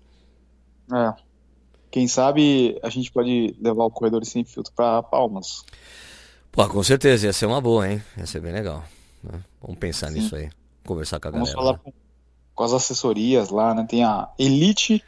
[0.92, 1.32] É.
[1.92, 5.62] Quem sabe a gente pode levar o corredor sem filtro para Palmas.
[6.50, 8.02] Pô, com certeza, ia ser uma boa, hein?
[8.16, 8.83] Ia ser bem legal.
[9.22, 9.38] Né?
[9.61, 10.14] Vamos pensar Sim.
[10.14, 10.50] nisso aí.
[10.87, 11.62] Conversar com a Vamos galera.
[11.62, 11.98] Vamos falar com,
[12.55, 13.85] com, as assessorias lá, né?
[13.87, 15.05] Tem a Elite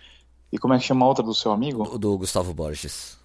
[0.53, 1.85] e como é que chama a outra do seu amigo?
[1.85, 3.17] O do Gustavo Borges.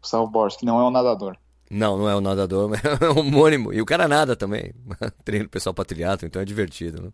[0.00, 1.36] Gustavo Borges, que não é um nadador.
[1.68, 3.72] Não, não é um nadador, mas é um homônimo.
[3.72, 4.72] E o cara nada também.
[5.24, 7.10] Treino o pessoal triatlo, então é divertido, né?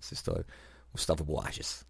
[0.00, 0.46] Essa história.
[0.92, 1.84] Gustavo Borges.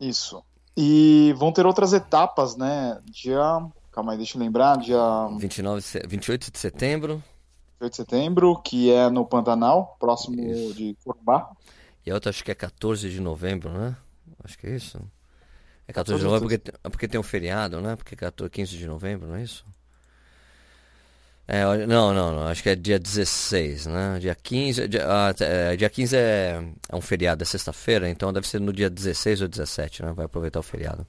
[0.00, 0.42] Isso.
[0.76, 3.00] E vão ter outras etapas, né?
[3.04, 3.60] Dia
[3.92, 4.98] Calma aí, deixa eu lembrar, dia
[5.38, 7.22] 29, 28 de setembro.
[7.80, 10.74] 28 de setembro, que é no Pantanal, próximo isso.
[10.74, 11.50] de Corumbá.
[12.06, 13.96] E a outra acho que é 14 de novembro, né?
[14.44, 15.00] Acho que é isso.
[15.88, 17.96] É 14 de novembro porque, porque tem um feriado, né?
[17.96, 19.64] Porque é 14, 15 de novembro, não é isso?
[21.52, 24.20] É, não, não, não, acho que é dia 16, né?
[24.20, 28.46] Dia 15, dia, ah, é, dia 15 é, é um feriado, é sexta-feira, então deve
[28.46, 30.12] ser no dia 16 ou 17, né?
[30.14, 31.04] Vai aproveitar o feriado.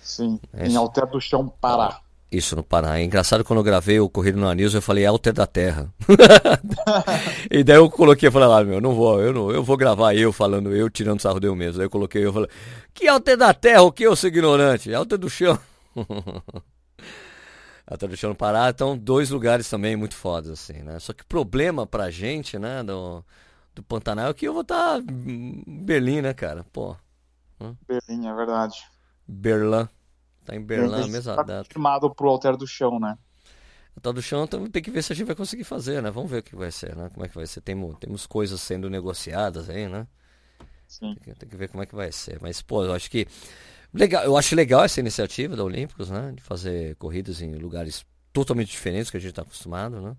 [0.00, 2.00] Sim, é em Alter do Chão, Pará.
[2.32, 2.98] Isso no Pará.
[2.98, 5.92] É engraçado quando eu gravei o Corrido no Anis, eu falei Alter da Terra.
[7.50, 9.76] e daí eu coloquei, eu falei lá, ah, meu, não vou, eu não, eu vou
[9.76, 11.76] gravar eu falando, eu tirando sarro de eu mesmo.
[11.76, 12.48] Daí eu coloquei, eu falei,
[12.94, 14.94] que Alter da Terra, o que eu sou ignorante?
[14.94, 15.58] Alter do Chão.
[17.88, 20.98] Do Chão no Pará, então dois lugares também muito fodas, assim, né?
[20.98, 23.24] Só que problema pra gente, né, do,
[23.74, 26.64] do Pantanal é que eu vou estar tá em Berlim, né, cara?
[26.72, 26.96] Pô.
[27.86, 28.84] Berlim, é verdade.
[29.26, 29.88] Berlim.
[30.44, 31.68] Tá em Berlim, a mesma tá data.
[31.68, 33.16] Firmado pro Alter do Chão, né?
[33.96, 36.10] Alter do Chão então, tem que ver se a gente vai conseguir fazer, né?
[36.10, 37.08] Vamos ver o que vai ser, né?
[37.12, 37.60] Como é que vai ser.
[37.60, 40.06] Temos, temos coisas sendo negociadas aí, né?
[40.86, 41.14] Sim.
[41.14, 42.38] Tem que, tem que ver como é que vai ser.
[42.40, 43.26] Mas, pô, eu acho que.
[43.96, 46.32] Legal, eu acho legal essa iniciativa da Olímpicos, né?
[46.34, 50.14] De fazer corridas em lugares totalmente diferentes que a gente está acostumado, né?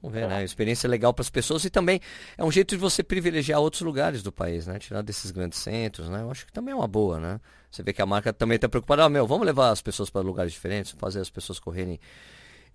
[0.00, 0.42] Vamos ver, né?
[0.42, 2.00] Experiência legal para as pessoas e também
[2.38, 4.78] é um jeito de você privilegiar outros lugares do país, né?
[4.78, 6.22] Tirar desses grandes centros, né?
[6.22, 7.40] Eu acho que também é uma boa, né?
[7.70, 10.22] Você vê que a marca também está preocupada, ah, meu, vamos levar as pessoas para
[10.22, 12.00] lugares diferentes, fazer as pessoas correrem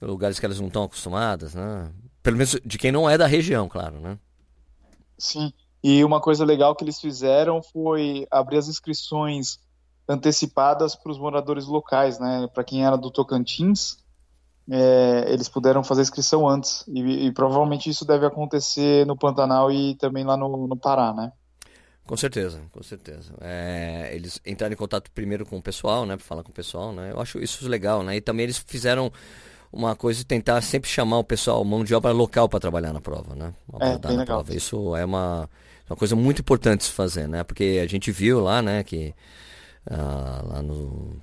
[0.02, 1.92] em lugares que elas não estão acostumadas, né?
[2.22, 4.20] Pelo menos de quem não é da região, claro, né?
[5.18, 5.52] Sim.
[5.84, 9.60] E uma coisa legal que eles fizeram foi abrir as inscrições
[10.08, 12.48] antecipadas para os moradores locais, né?
[12.54, 13.98] Para quem era do Tocantins,
[14.70, 16.84] é, eles puderam fazer a inscrição antes.
[16.88, 21.32] E, e, provavelmente isso deve acontecer no Pantanal e também lá no, no Pará, né?
[22.06, 23.34] Com certeza, com certeza.
[23.42, 26.16] É, eles entraram em contato primeiro com o pessoal, né?
[26.16, 27.12] Para falar com o pessoal, né?
[27.12, 28.16] Eu acho isso legal, né?
[28.16, 29.12] E também eles fizeram
[29.74, 33.02] uma coisa de tentar sempre chamar o pessoal, mão de obra local para trabalhar na
[33.02, 33.54] prova, né?
[33.82, 34.44] É, bem legal.
[34.44, 34.56] Prova.
[34.56, 35.50] Isso é uma,
[35.90, 37.44] uma coisa muito importante se fazer, né?
[37.44, 39.14] Porque a gente viu lá, né, que
[39.90, 41.16] ah, lá no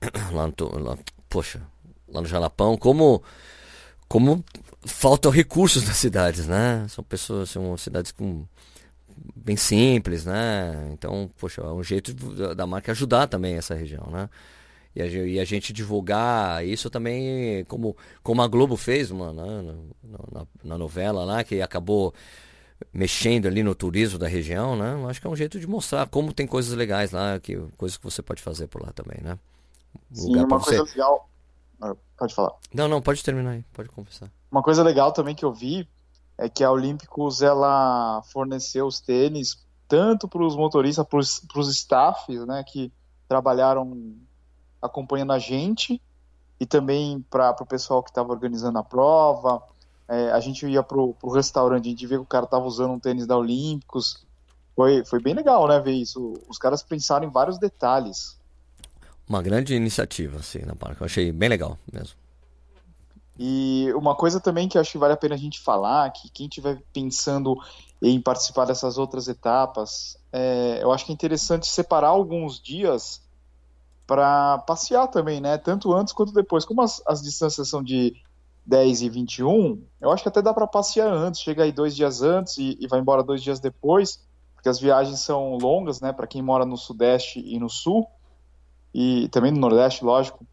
[0.32, 0.98] lá no lá,
[1.28, 1.60] poxa,
[2.08, 3.22] lá no Jalapão, como,
[4.08, 4.44] como
[4.84, 6.86] faltam recursos nas cidades, né?
[6.88, 8.44] São pessoas, são cidades com
[9.36, 10.90] bem simples, né?
[10.92, 12.14] Então, poxa, é um jeito
[12.54, 14.28] da marca ajudar também essa região, né?
[14.94, 19.74] E a, e a gente divulgar isso também, como, como a Globo fez uma, né?
[20.04, 22.14] na, na, na novela lá, que acabou
[22.92, 25.04] mexendo ali no turismo da região, né?
[25.08, 28.04] Acho que é um jeito de mostrar como tem coisas legais lá, que, coisas que
[28.04, 29.38] você pode fazer por lá também, né?
[30.12, 30.92] Sim, Lugar uma coisa você...
[30.92, 31.28] legal
[31.80, 32.52] ah, pode falar.
[32.72, 34.30] Não, não, pode terminar aí, pode conversar.
[34.50, 35.88] Uma coisa legal também que eu vi
[36.38, 42.46] é que a Olímpicos ela forneceu os tênis tanto para os motoristas, para os staffs,
[42.46, 42.92] né, que
[43.28, 44.14] trabalharam
[44.80, 46.00] acompanhando a gente
[46.58, 49.62] e também para o pessoal que estava organizando a prova.
[50.08, 52.92] É, a gente ia para o restaurante, a gente via que o cara estava usando
[52.92, 54.24] um tênis da Olímpicos.
[54.76, 56.34] Foi, foi bem legal, né, ver isso.
[56.48, 58.38] Os caras pensaram em vários detalhes.
[59.28, 61.00] uma grande iniciativa, assim, na parque.
[61.00, 62.16] Eu achei bem legal mesmo.
[63.38, 66.46] E uma coisa também que acho que vale a pena a gente falar, que quem
[66.46, 67.56] estiver pensando
[68.00, 73.22] em participar dessas outras etapas, é, eu acho que é interessante separar alguns dias
[74.06, 75.58] para passear também, né?
[75.58, 76.64] Tanto antes quanto depois.
[76.64, 78.14] Como as, as distâncias são de
[78.66, 81.40] 10 e 21, eu acho que até dá para passear antes.
[81.40, 84.22] Chega aí dois dias antes e, e vai embora dois dias depois,
[84.54, 86.12] porque as viagens são longas, né?
[86.12, 88.06] Para quem mora no Sudeste e no Sul,
[88.94, 90.46] e também no Nordeste, lógico.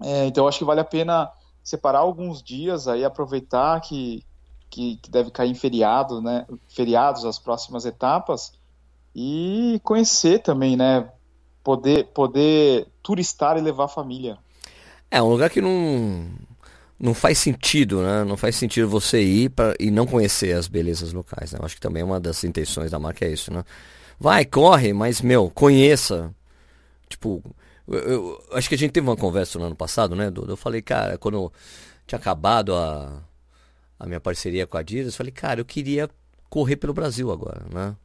[0.00, 1.30] É, então acho que vale a pena
[1.62, 4.24] separar alguns dias aí, aproveitar que,
[4.70, 6.46] que, que, deve cair em feriado, né?
[6.68, 8.52] Feriados as próximas etapas
[9.14, 11.10] e conhecer também, né?
[11.64, 14.38] Poder, poder turistar e levar a família.
[15.10, 16.28] É um lugar que não
[17.00, 18.24] não faz sentido, né?
[18.24, 21.52] Não faz sentido você ir pra, e não conhecer as belezas locais.
[21.52, 21.58] Né?
[21.58, 23.64] Eu acho que também uma das intenções da marca é isso, né?
[24.18, 26.34] Vai, corre, mas meu, conheça.
[27.08, 27.42] Tipo,
[27.88, 30.52] eu, eu, acho que a gente teve uma conversa no ano passado, né, Dudu?
[30.52, 31.50] Eu falei, cara, quando
[32.06, 33.22] tinha acabado a,
[33.98, 36.08] a minha parceria com a Adidas, eu falei, cara, eu queria
[36.50, 37.96] correr pelo Brasil agora, né?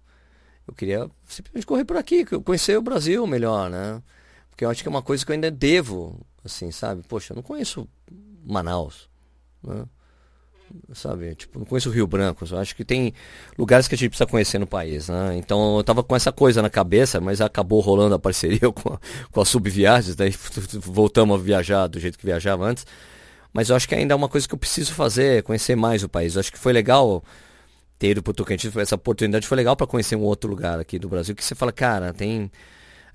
[0.65, 4.01] Eu queria simplesmente correr por aqui, conhecer o Brasil melhor, né?
[4.49, 7.03] Porque eu acho que é uma coisa que eu ainda devo, assim, sabe?
[7.07, 7.87] Poxa, eu não conheço
[8.45, 9.09] Manaus,
[9.63, 9.85] né?
[10.93, 11.35] sabe?
[11.35, 12.45] Tipo, não conheço Rio Branco.
[12.49, 13.13] Eu acho que tem
[13.57, 15.35] lugares que a gente precisa conhecer no país, né?
[15.37, 18.99] Então eu tava com essa coisa na cabeça, mas acabou rolando a parceria com a,
[19.31, 20.33] com a Subviagens, daí
[20.79, 22.85] voltamos a viajar do jeito que viajava antes.
[23.53, 26.09] Mas eu acho que ainda é uma coisa que eu preciso fazer, conhecer mais o
[26.09, 26.35] país.
[26.35, 27.23] Eu acho que foi legal
[27.97, 31.07] ter ido pro Tocantins, essa oportunidade foi legal para conhecer um outro lugar aqui do
[31.07, 32.51] Brasil, que você fala, cara, tem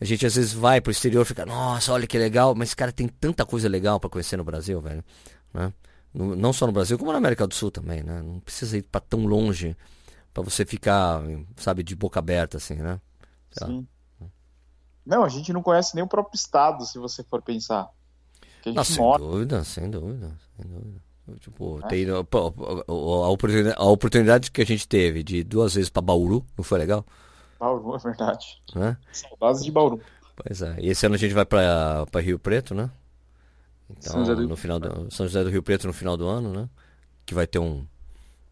[0.01, 2.91] a gente às vezes vai pro exterior e fica, nossa, olha que legal, mas cara,
[2.91, 5.05] tem tanta coisa legal para conhecer no Brasil, velho,
[5.53, 5.73] né?
[6.13, 8.23] No, não só no Brasil, como na América do Sul também, né?
[8.23, 9.77] Não precisa ir para tão longe
[10.33, 11.23] para você ficar,
[11.57, 13.01] sabe, de boca aberta, assim, né?
[13.51, 13.87] Sim.
[15.05, 17.91] Não, a gente não conhece nem o próprio estado, se você for pensar.
[18.63, 21.01] Que a gente sem dúvida, sem dúvida, sem dúvida.
[21.39, 21.89] Tipo, é.
[21.89, 26.45] tem, a, a, oportunidade, a oportunidade que a gente teve de duas vezes para Bauru,
[26.57, 27.05] não foi legal?
[27.61, 28.61] Bauru, é verdade.
[28.75, 28.96] Né?
[29.12, 30.01] Saudades de Bauru.
[30.35, 30.77] Pois é.
[30.81, 32.90] E esse ano a gente vai para Rio Preto, né?
[33.90, 36.68] Então, São no final do, São José do Rio Preto no final do ano, né?
[37.27, 37.87] Que vai ter um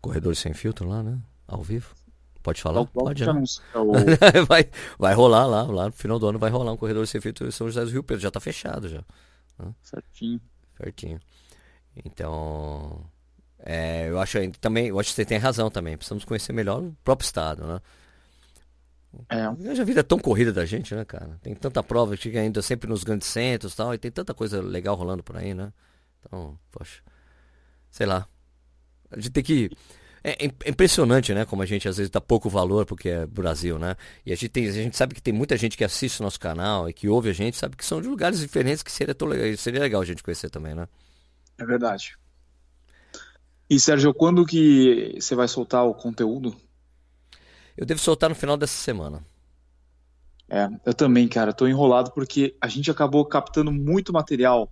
[0.00, 1.18] corredor sem filtro lá, né?
[1.46, 1.94] Ao vivo.
[2.42, 2.84] Pode falar?
[2.86, 3.32] Pode, né?
[4.48, 4.68] vai,
[4.98, 7.50] vai rolar lá, lá no final do ano vai rolar um corredor sem filtro em
[7.50, 8.20] São José do Rio Preto.
[8.20, 9.02] Já tá fechado já.
[9.58, 9.72] Né?
[9.82, 10.40] Certinho.
[10.76, 11.20] Certinho.
[12.04, 13.04] Então,
[13.60, 15.96] é, eu acho também, eu acho que você tem razão também.
[15.96, 17.80] Precisamos conhecer melhor o próprio estado, né?
[19.28, 19.42] É.
[19.42, 21.38] A vida é tão corrida da gente, né, cara?
[21.42, 24.34] Tem tanta prova que chega ainda sempre nos grandes centros e tal, e tem tanta
[24.34, 25.72] coisa legal rolando por aí, né?
[26.20, 27.02] Então, poxa,
[27.90, 28.26] sei lá.
[29.10, 29.70] A gente tem que.
[30.22, 31.44] É, é impressionante, né?
[31.44, 33.96] Como a gente às vezes dá pouco valor porque é Brasil, né?
[34.26, 36.38] E a gente, tem, a gente sabe que tem muita gente que assiste o nosso
[36.38, 39.28] canal e que ouve a gente, sabe que são de lugares diferentes que seria, tão
[39.28, 40.86] legal, seria legal a gente conhecer também, né?
[41.56, 42.18] É verdade.
[43.70, 46.56] E Sérgio, quando que você vai soltar o conteúdo?
[47.78, 49.24] Eu devo soltar no final dessa semana.
[50.50, 51.52] É, eu também, cara.
[51.52, 54.68] Tô enrolado porque a gente acabou captando muito material,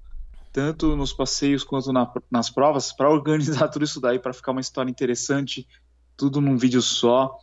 [0.52, 4.60] tanto nos passeios quanto na, nas provas, para organizar tudo isso daí, para ficar uma
[4.60, 5.68] história interessante,
[6.16, 7.38] tudo num vídeo só.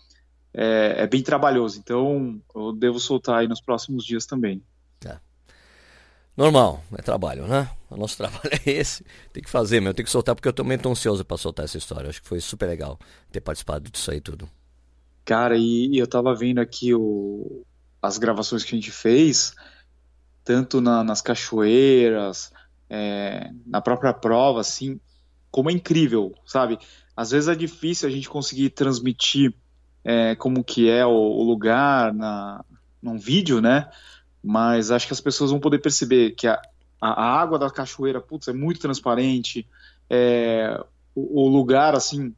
[0.53, 4.61] É, é, bem trabalhoso, então eu devo soltar aí nos próximos dias também.
[5.05, 5.17] É.
[6.35, 7.69] Normal, é trabalho, né?
[7.89, 9.05] O nosso trabalho é esse.
[9.31, 9.93] Tem que fazer, meu.
[9.93, 12.09] Tem que soltar porque eu também tô ansioso para soltar essa história.
[12.09, 12.99] Acho que foi super legal
[13.31, 14.49] ter participado disso aí tudo.
[15.25, 17.63] Cara, e, e eu tava vendo aqui o,
[18.01, 19.55] as gravações que a gente fez,
[20.43, 22.51] tanto na, nas cachoeiras,
[22.89, 24.99] é, na própria prova, assim,
[25.49, 26.77] como é incrível, sabe?
[27.15, 29.53] Às vezes é difícil a gente conseguir transmitir
[30.03, 32.65] é, como que é o, o, lugar na,
[33.01, 33.89] num vídeo, né?
[34.43, 36.61] Mas acho que as pessoas vão poder perceber que a,
[36.99, 39.65] a água da cachoeira, putz, é muito transparente,
[40.09, 40.77] é,
[41.15, 42.35] o, o lugar, assim,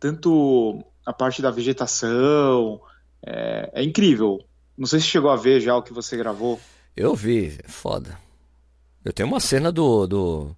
[0.00, 2.80] tanto a parte da vegetação.
[3.24, 4.40] É, é, incrível.
[4.76, 6.60] Não sei se chegou a ver já o que você gravou.
[6.96, 8.18] Eu vi, foda.
[9.04, 10.06] Eu tenho uma cena do.
[10.06, 10.56] do...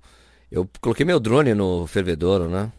[0.50, 2.72] Eu coloquei meu drone no fervedouro, né?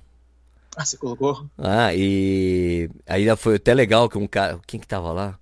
[0.75, 1.49] Ah, você colocou?
[1.57, 4.59] Ah, e aí foi até legal que um cara.
[4.67, 5.39] Quem que tava lá?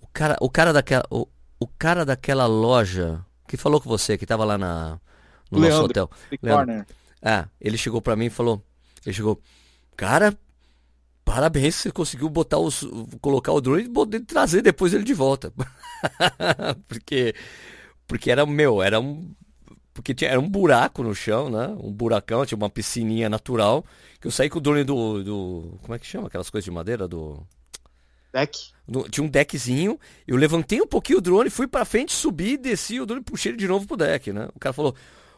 [0.00, 1.04] O cara, o cara daquela.
[1.10, 1.26] O,
[1.58, 4.98] o cara daquela loja que falou com você, que tava lá na,
[5.50, 6.10] no Leandro, nosso hotel.
[6.42, 6.86] Leandro.
[7.22, 8.62] Ah, ele chegou pra mim e falou.
[9.04, 9.40] Ele chegou.
[9.96, 10.36] Cara,
[11.24, 12.86] Parabéns, você conseguiu botar os,
[13.20, 15.52] colocar o drone e trazer depois ele de volta.
[16.86, 17.34] porque
[18.06, 19.34] porque era meu, era um
[19.94, 21.68] porque tinha, era um buraco no chão, né?
[21.80, 23.84] Um buracão, tinha uma piscininha natural
[24.20, 26.70] que eu saí com o drone do, do como é que chama aquelas coisas de
[26.70, 27.46] madeira do
[28.34, 28.72] Deck?
[28.86, 33.00] No, tinha um deckzinho, eu levantei um pouquinho o drone, fui pra frente, subi, desci
[33.00, 34.48] o drone e puxei ele de novo pro deck, né?
[34.54, 34.94] O cara falou,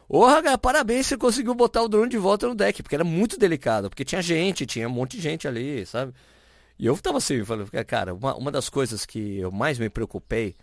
[0.07, 3.37] Porra, cara, parabéns, você conseguiu botar o drone de volta no deck, porque era muito
[3.37, 6.13] delicado, porque tinha gente, tinha um monte de gente ali, sabe?
[6.79, 10.55] E eu tava assim, falando, cara, uma, uma das coisas que eu mais me preocupei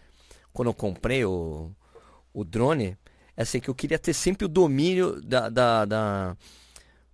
[0.52, 1.70] quando eu comprei o,
[2.32, 2.96] o drone
[3.36, 6.36] é assim, que eu queria ter sempre o domínio da, da, da,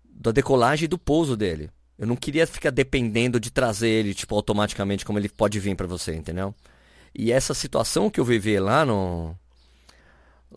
[0.05, 1.71] da decolagem e do pouso dele.
[1.99, 5.87] Eu não queria ficar dependendo de trazer ele, tipo, automaticamente, como ele pode vir para
[5.87, 6.55] você, entendeu?
[7.15, 9.35] E essa situação que eu vivi lá no,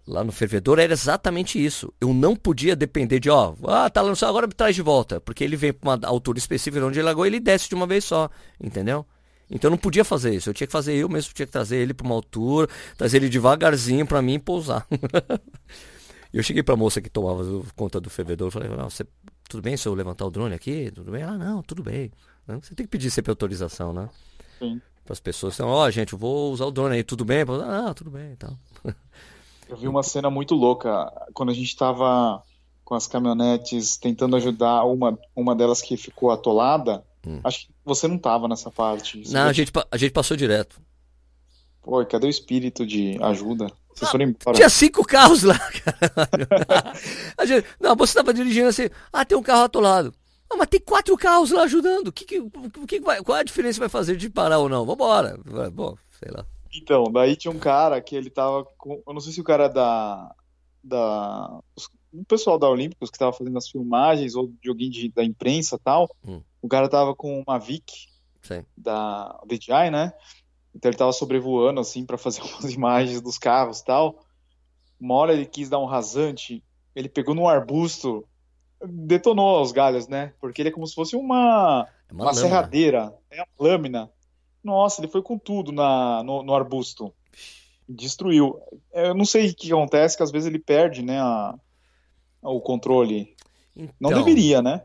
[0.07, 1.93] lá no fervedor era exatamente isso.
[1.99, 5.21] Eu não podia depender de, ó, ah, tá lançando, agora me traz de volta.
[5.21, 8.03] Porque ele vem para uma altura específica onde ele largou ele desce de uma vez
[8.03, 8.29] só,
[8.61, 9.05] entendeu?
[9.49, 10.49] Então eu não podia fazer isso.
[10.49, 13.29] Eu tinha que fazer eu mesmo, tinha que trazer ele para uma altura, trazer ele
[13.29, 14.85] devagarzinho para mim pousar.
[16.33, 17.43] eu cheguei para a moça que tomava
[17.75, 19.05] conta do fervedor, falei, não, você,
[19.47, 20.91] tudo bem se eu levantar o drone aqui?
[20.91, 21.23] Tudo bem?
[21.23, 22.11] Ah, não, tudo bem.
[22.47, 24.09] Você tem que pedir sempre autorização, né?
[24.59, 24.81] Sim.
[25.05, 27.43] Para as pessoas, então, ó, oh, gente, eu vou usar o drone aí, tudo bem?
[27.65, 28.57] Ah, tudo bem, então.
[29.67, 32.43] Eu vi uma cena muito louca quando a gente estava
[32.83, 37.03] com as caminhonetes tentando ajudar uma, uma delas que ficou atolada.
[37.25, 37.39] Hum.
[37.43, 39.23] Acho que você não estava nessa parte.
[39.31, 40.81] Não, a gente, a gente passou direto.
[41.81, 43.67] Pô, cadê o espírito de ajuda?
[43.93, 44.55] Vocês foram embora.
[44.55, 47.45] Tinha cinco carros lá, cara.
[47.45, 50.13] gente, não, você estava dirigindo assim, ah, tem um carro atolado.
[50.49, 52.11] Ah, mas tem quatro carros lá ajudando.
[52.11, 52.41] Que, que,
[52.87, 54.85] que vai, qual a diferença vai fazer de parar ou não?
[54.85, 55.37] Vambora.
[55.71, 56.45] Bom, sei lá.
[56.73, 59.01] Então, daí tinha um cara que ele tava com.
[59.05, 60.35] Eu não sei se o cara é da.
[60.83, 61.59] da
[62.11, 65.75] o pessoal da Olímpicos que tava fazendo as filmagens, ou de alguém de, da imprensa
[65.75, 66.09] e tal.
[66.25, 66.41] Hum.
[66.61, 67.91] O cara tava com uma Vic
[68.41, 68.63] Sim.
[68.77, 70.13] da DJI, né?
[70.75, 74.23] Então ele tava sobrevoando, assim, para fazer umas imagens dos carros e tal.
[74.99, 76.63] Uma hora ele quis dar um rasante,
[76.95, 78.25] ele pegou num arbusto,
[78.81, 80.33] detonou os galhos, né?
[80.39, 84.09] Porque ele é como se fosse uma, é uma, uma serradeira, é uma lâmina.
[84.63, 87.13] Nossa, ele foi com tudo na, no, no arbusto.
[87.87, 88.59] Destruiu.
[88.93, 91.53] Eu não sei o que acontece, que às vezes ele perde, né, a,
[92.41, 93.35] o controle.
[93.75, 94.81] Então, não deveria, né?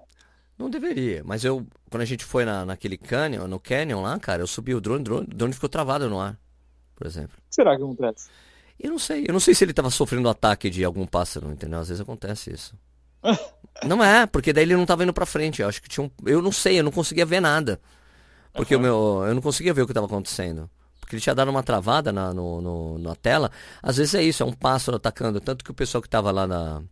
[0.58, 4.42] Não deveria, mas eu, quando a gente foi na, naquele canyon, no canyon lá, cara,
[4.42, 6.36] eu subi o drone, o drone, o drone ficou travado no ar,
[6.96, 7.36] por exemplo.
[7.38, 8.28] O que será que acontece?
[8.80, 11.78] Eu não sei, eu não sei se ele estava sofrendo ataque de algum pássaro, entendeu?
[11.78, 12.74] Às vezes acontece isso.
[13.86, 16.10] não é, porque daí ele não estava indo para frente, eu acho que tinha um,
[16.26, 17.80] eu não sei, eu não conseguia ver nada.
[18.59, 18.81] Porque uhum.
[18.81, 20.68] o meu, eu não conseguia ver o que estava acontecendo.
[21.01, 23.51] Porque ele tinha dado uma travada na, no, no, na tela.
[23.83, 25.40] Às vezes é isso, é um pássaro atacando.
[25.40, 26.83] Tanto que o pessoal que estava lá na,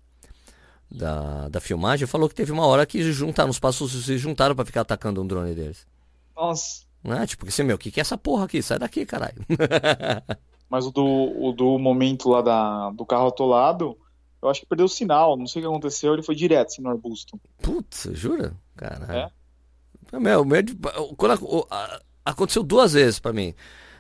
[0.91, 4.65] da, da filmagem falou que teve uma hora que juntaram, os pássaros se juntaram para
[4.65, 5.87] ficar atacando um drone deles.
[6.35, 6.87] Nossa.
[7.03, 7.27] Não é?
[7.27, 8.63] Tipo, assim, meu, o que, que é essa porra aqui?
[8.63, 9.45] Sai daqui, caralho.
[10.71, 13.99] Mas o do, o do momento lá da, do carro atolado,
[14.43, 15.37] eu acho que perdeu o sinal.
[15.37, 17.41] Não sei o que aconteceu, ele foi direto assim, no arbusto.
[17.61, 18.55] Putz, jura?
[18.77, 19.13] Caralho.
[19.13, 19.31] É.
[20.13, 20.63] Meu, meu,
[21.17, 21.67] quando
[22.25, 23.55] aconteceu duas vezes para mim,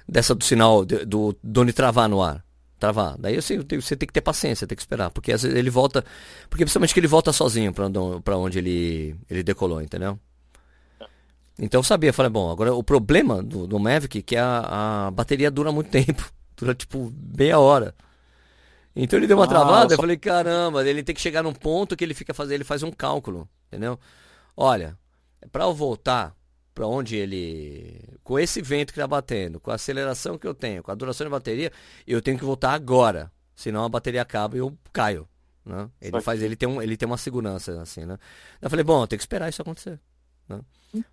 [0.08, 2.44] dessa do sinal do Doni travar no ar.
[2.78, 3.16] Travar.
[3.18, 5.10] Daí assim, você tem que ter paciência, tem que esperar.
[5.10, 6.04] Porque às vezes ele volta.
[6.48, 10.18] Porque principalmente que ele volta sozinho para onde ele, ele decolou, entendeu?
[11.58, 15.10] Então eu sabia, falei, bom, agora o problema do, do Mavic é que a, a
[15.10, 16.30] bateria dura muito tempo.
[16.56, 17.94] Dura tipo meia hora.
[18.94, 19.94] Então ele deu uma ah, travada, só...
[19.94, 22.82] eu falei, caramba, ele tem que chegar num ponto que ele fica fazendo, ele faz
[22.82, 24.00] um cálculo, entendeu?
[24.56, 24.96] Olha,
[25.50, 26.36] para eu voltar
[26.76, 27.98] para onde ele.
[28.22, 31.24] Com esse vento que está batendo, com a aceleração que eu tenho, com a duração
[31.24, 31.72] da bateria,
[32.06, 33.32] eu tenho que voltar agora.
[33.54, 35.26] Senão a bateria acaba e eu caio.
[35.64, 35.88] Né?
[36.00, 38.18] Ele faz, ele tem, um, ele tem uma segurança assim, né?
[38.60, 39.98] Eu falei, bom, tenho que esperar isso acontecer.
[40.46, 40.60] Né?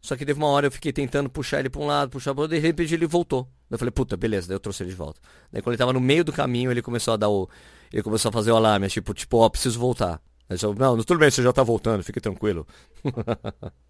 [0.01, 2.41] Só que teve uma hora eu fiquei tentando puxar ele para um lado, puxar para
[2.41, 3.47] outro, de repente ele voltou.
[3.71, 5.21] Eu falei, puta, beleza, daí eu trouxe ele de volta.
[5.51, 7.49] Daí quando ele estava no meio do caminho, ele começou a dar o.
[7.91, 10.21] Ele começou a fazer o alarme, tipo, tipo, ó, preciso voltar.
[10.49, 12.67] Eu, não, tudo bem, você já está voltando, fique tranquilo.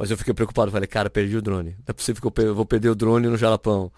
[0.00, 1.72] Mas eu fiquei preocupado, falei, cara, perdi o drone.
[1.72, 3.92] Não é possível que eu vou perder o drone no Jalapão.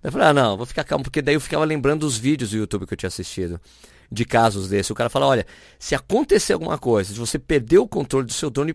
[0.00, 2.50] Daí eu falei, ah, não, vou ficar calmo, porque daí eu ficava lembrando dos vídeos
[2.50, 3.60] do YouTube que eu tinha assistido,
[4.08, 4.92] de casos desse.
[4.92, 5.44] O cara fala, olha,
[5.76, 8.72] se acontecer alguma coisa, se você perder o controle do seu drone,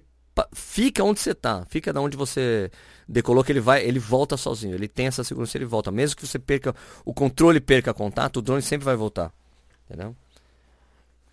[0.54, 2.70] fica onde você tá, fica da onde você
[3.08, 5.90] decolou, que ele vai, ele volta sozinho, ele tem essa segurança, ele volta.
[5.90, 9.32] Mesmo que você perca, o controle perca contato, o drone sempre vai voltar.
[9.86, 10.14] Entendeu?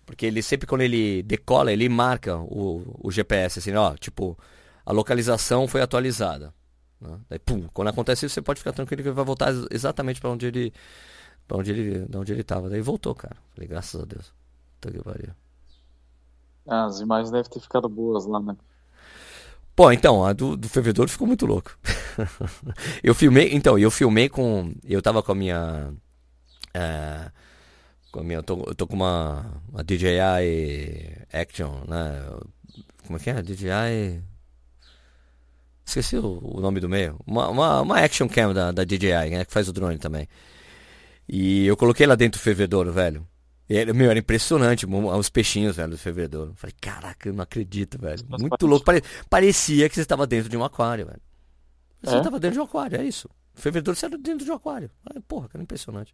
[0.05, 4.37] Porque ele sempre quando ele decola, ele marca o, o GPS, assim, ó, tipo,
[4.85, 6.53] a localização foi atualizada.
[6.99, 7.19] Né?
[7.29, 10.29] Daí, pum, quando acontece isso, você pode ficar tranquilo que ele vai voltar exatamente para
[10.29, 10.73] onde ele
[11.47, 12.69] para onde ele, de onde ele tava.
[12.69, 13.35] Daí voltou, cara.
[13.53, 14.33] Falei, graças a Deus.
[14.79, 15.31] Puta que pariu.
[16.67, 18.55] Ah, as imagens devem ter ficado boas lá, né?
[19.75, 21.77] Pô, então, a do, do fervedor ficou muito louco.
[23.03, 24.73] eu filmei, então, eu filmei com.
[24.83, 25.93] Eu tava com a minha.
[26.73, 27.31] É,
[28.11, 32.29] com a minha eu, tô, eu tô com uma, uma DJI Action, né?
[33.05, 33.41] Como é que é?
[33.41, 34.23] DJI
[35.91, 37.19] Esqueci o, o nome do meio.
[37.27, 39.43] Uma, uma, uma, action cam da, da DJI, né?
[39.43, 40.25] Que faz o drone também.
[41.27, 43.27] E eu coloquei lá dentro do fervedouro, velho.
[43.69, 46.53] E era, meu, era impressionante os peixinhos, velho, do fervedouro.
[46.55, 48.23] Falei, caraca, eu não acredito, velho.
[48.29, 48.85] Muito louco.
[48.85, 49.03] Pare...
[49.29, 51.21] Parecia que você estava dentro de um aquário, velho.
[52.01, 52.39] Você estava é?
[52.39, 53.29] dentro de um aquário, é isso.
[53.53, 54.89] O fervedouro você era dentro de um aquário.
[55.27, 56.13] Porra, cara, impressionante.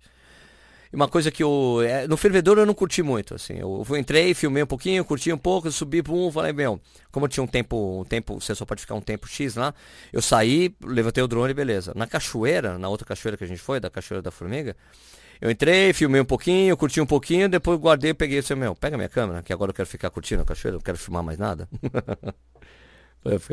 [0.92, 1.82] Uma coisa que eu.
[1.82, 3.54] É, no fervedor eu não curti muito, assim.
[3.54, 6.80] Eu, eu entrei, filmei um pouquinho, curti um pouco, subi para um, falei, meu,
[7.12, 9.74] como eu tinha um tempo, um tempo, você só pode ficar um tempo X lá,
[10.14, 11.94] eu saí, levantei o drone, beleza.
[11.96, 14.76] Na cachoeira, na outra cachoeira que a gente foi, da Cachoeira da Formiga,
[15.40, 18.98] eu entrei, filmei um pouquinho, curti um pouquinho, depois guardei, peguei e disse, meu, pega
[18.98, 21.68] minha câmera, que agora eu quero ficar curtindo a cachoeira, não quero filmar mais nada.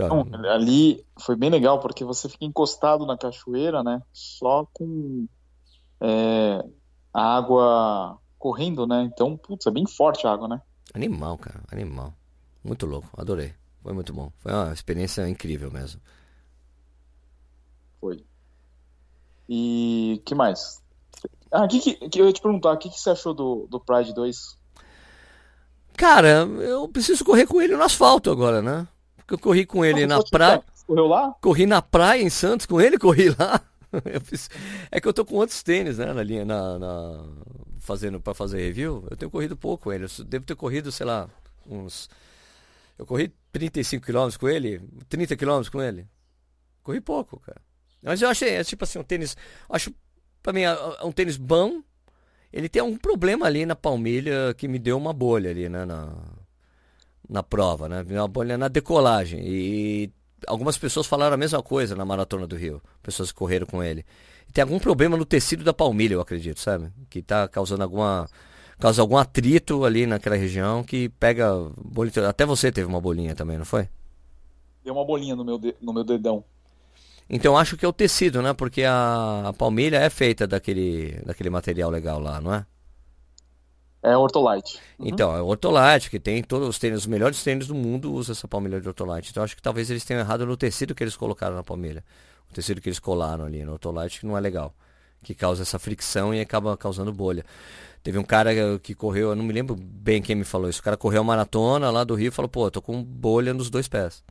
[0.08, 4.00] Não, ali foi bem legal, porque você fica encostado na cachoeira, né?
[4.12, 5.26] Só com
[6.00, 6.62] é,
[7.14, 9.04] a água correndo, né?
[9.04, 10.60] Então, putz, é bem forte a água, né?
[10.92, 12.12] Animal, cara, animal.
[12.62, 13.54] Muito louco, adorei.
[13.82, 14.32] Foi muito bom.
[14.38, 16.00] Foi uma experiência incrível mesmo.
[18.00, 18.24] Foi.
[19.48, 20.82] E que mais?
[21.52, 23.78] Ah, que, que, que eu ia te perguntar, o que, que você achou do, do
[23.78, 24.58] Pride 2?
[25.96, 28.88] Cara, eu preciso correr com ele no asfalto agora, né?
[29.18, 30.62] Porque eu corri com ele na praia.
[30.86, 31.34] Correu lá?
[31.40, 33.60] Corri na praia em Santos com ele, corri lá.
[34.24, 34.50] Fiz...
[34.90, 37.24] É que eu tô com outros tênis, né, na linha, na, na...
[37.78, 39.06] fazendo para fazer review.
[39.10, 40.04] Eu tenho corrido pouco ele.
[40.04, 41.28] Eu devo ter corrido, sei lá,
[41.66, 42.08] uns.
[42.98, 46.06] Eu corri 35 km com ele, 30 km com ele.
[46.82, 47.60] Corri pouco, cara.
[48.02, 49.36] Mas eu achei, é tipo assim, um tênis.
[49.68, 49.92] Acho,
[50.42, 51.82] pra mim, é, é um tênis bom.
[52.52, 55.84] Ele tem um problema ali na palmilha que me deu uma bolha ali, né?
[55.84, 56.14] Na,
[57.28, 58.04] na prova, né?
[58.08, 59.40] Uma bolha na decolagem.
[59.44, 60.12] E
[60.46, 64.04] algumas pessoas falaram a mesma coisa na maratona do Rio, pessoas que correram com ele.
[64.52, 66.90] Tem algum problema no tecido da palmilha, eu acredito, sabe?
[67.10, 68.28] Que está causando alguma
[68.78, 72.10] causa algum atrito ali naquela região que pega bolha.
[72.28, 73.88] Até você teve uma bolinha também, não foi?
[74.84, 75.74] Deu uma bolinha no meu, de...
[75.80, 76.44] no meu dedão.
[77.28, 78.52] Então acho que é o tecido, né?
[78.52, 82.66] Porque a, a palmilha é feita daquele, daquele material legal lá, não é?
[84.04, 84.78] É Ortolite.
[84.98, 85.06] Uhum.
[85.08, 88.46] Então, é Ortolite, que tem todos os tênis, os melhores tênis do mundo usa essa
[88.46, 89.30] palmilha de Ortolite.
[89.30, 92.04] Então acho que talvez eles tenham errado no tecido que eles colocaram na palmilha.
[92.50, 94.74] O tecido que eles colaram ali no Ortolite que não é legal.
[95.22, 97.46] Que causa essa fricção e acaba causando bolha.
[98.02, 100.80] Teve um cara que correu, eu não me lembro bem quem me falou isso.
[100.80, 103.70] O cara correu a maratona lá do Rio e falou, pô, tô com bolha nos
[103.70, 104.22] dois pés.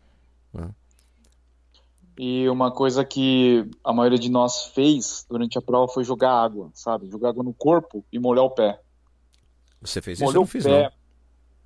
[0.54, 0.70] Né?
[2.16, 6.70] E uma coisa que a maioria de nós fez durante a prova foi jogar água,
[6.76, 7.10] sabe?
[7.10, 8.80] Jogar água no corpo e molhar o pé.
[9.84, 10.30] Você fez isso?
[10.30, 10.84] Eu não fiz, pé.
[10.84, 10.92] não.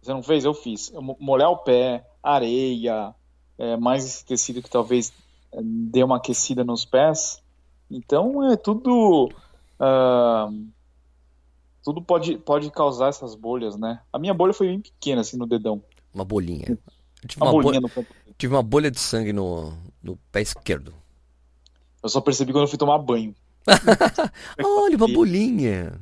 [0.01, 0.45] Você não fez?
[0.45, 0.91] Eu fiz.
[0.91, 3.13] Eu molhar o pé, areia,
[3.57, 5.11] é, mais esse tecido que talvez
[5.51, 7.41] é, dê uma aquecida nos pés.
[7.89, 9.29] Então é tudo.
[9.79, 10.67] Uh,
[11.83, 14.01] tudo pode, pode causar essas bolhas, né?
[14.11, 15.81] A minha bolha foi bem pequena, assim, no dedão.
[16.13, 16.77] Uma bolinha.
[17.27, 20.93] tive uma, uma bolinha bolha, no Tive uma bolha de sangue no, no pé esquerdo.
[22.03, 23.33] Eu só percebi quando eu fui tomar banho.
[24.63, 25.93] Olha, uma bolinha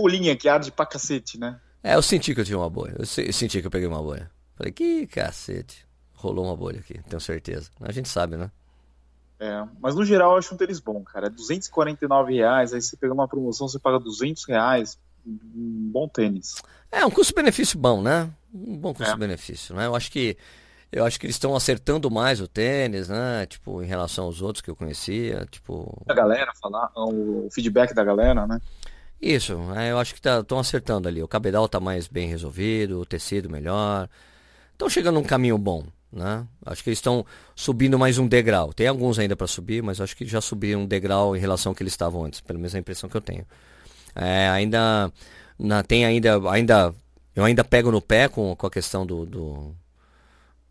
[0.00, 1.60] bolinha que arde pra cacete, né?
[1.82, 2.96] É, eu senti que eu tinha uma bolha.
[2.98, 4.30] Eu senti que eu peguei uma bolha.
[4.54, 5.86] Falei, que cacete.
[6.14, 7.70] Rolou uma bolha aqui, tenho certeza.
[7.80, 8.50] A gente sabe, né?
[9.38, 11.28] É, mas no geral eu acho um tênis bom, cara.
[11.28, 14.98] É 249 reais, aí você pega uma promoção, você paga 200 reais.
[15.26, 16.56] Um bom tênis.
[16.92, 18.30] É, um custo-benefício bom, né?
[18.52, 19.78] Um bom custo-benefício, é.
[19.78, 19.86] né?
[19.86, 20.36] Eu acho que
[20.92, 23.46] eu acho que eles estão acertando mais o tênis, né?
[23.46, 26.02] Tipo, em relação aos outros que eu conhecia, tipo...
[26.08, 28.60] A galera falar, o feedback da galera, né?
[29.20, 31.22] Isso, é, eu acho que estão tá, acertando ali.
[31.22, 34.08] O cabedal está mais bem resolvido, o tecido melhor.
[34.72, 36.46] Estão chegando num caminho bom, né?
[36.64, 37.24] Acho que eles estão
[37.54, 38.72] subindo mais um degrau.
[38.72, 41.76] Tem alguns ainda para subir, mas acho que já subiram um degrau em relação ao
[41.76, 43.46] que eles estavam antes, pelo menos a impressão que eu tenho.
[44.14, 45.12] É, ainda
[45.58, 46.94] na, tem ainda, ainda
[47.36, 49.74] eu ainda pego no pé com, com a questão do, do,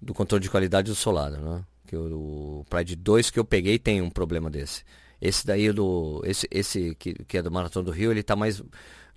[0.02, 1.64] do controle de qualidade do solado, né?
[1.86, 4.84] Que o, o Pride 2 que eu peguei tem um problema desse.
[5.22, 6.22] Esse daí do.
[6.26, 8.62] Esse, esse que, que é do Maratona do Rio, ele tá mais.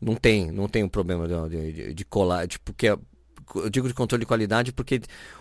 [0.00, 2.48] Não tem, não tem um problema de, de, de colar.
[2.48, 5.00] Tipo, porque eu digo de controle de qualidade porque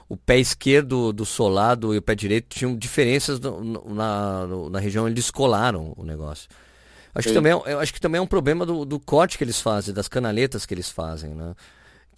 [0.10, 4.80] o pé esquerdo do solado e o pé direito tinham diferenças no, na, no, na
[4.80, 6.50] região onde eles colaram o negócio.
[7.14, 9.44] Acho que, também, é eu acho que também é um problema do, do corte que
[9.44, 11.54] eles fazem, das canaletas que eles fazem, né?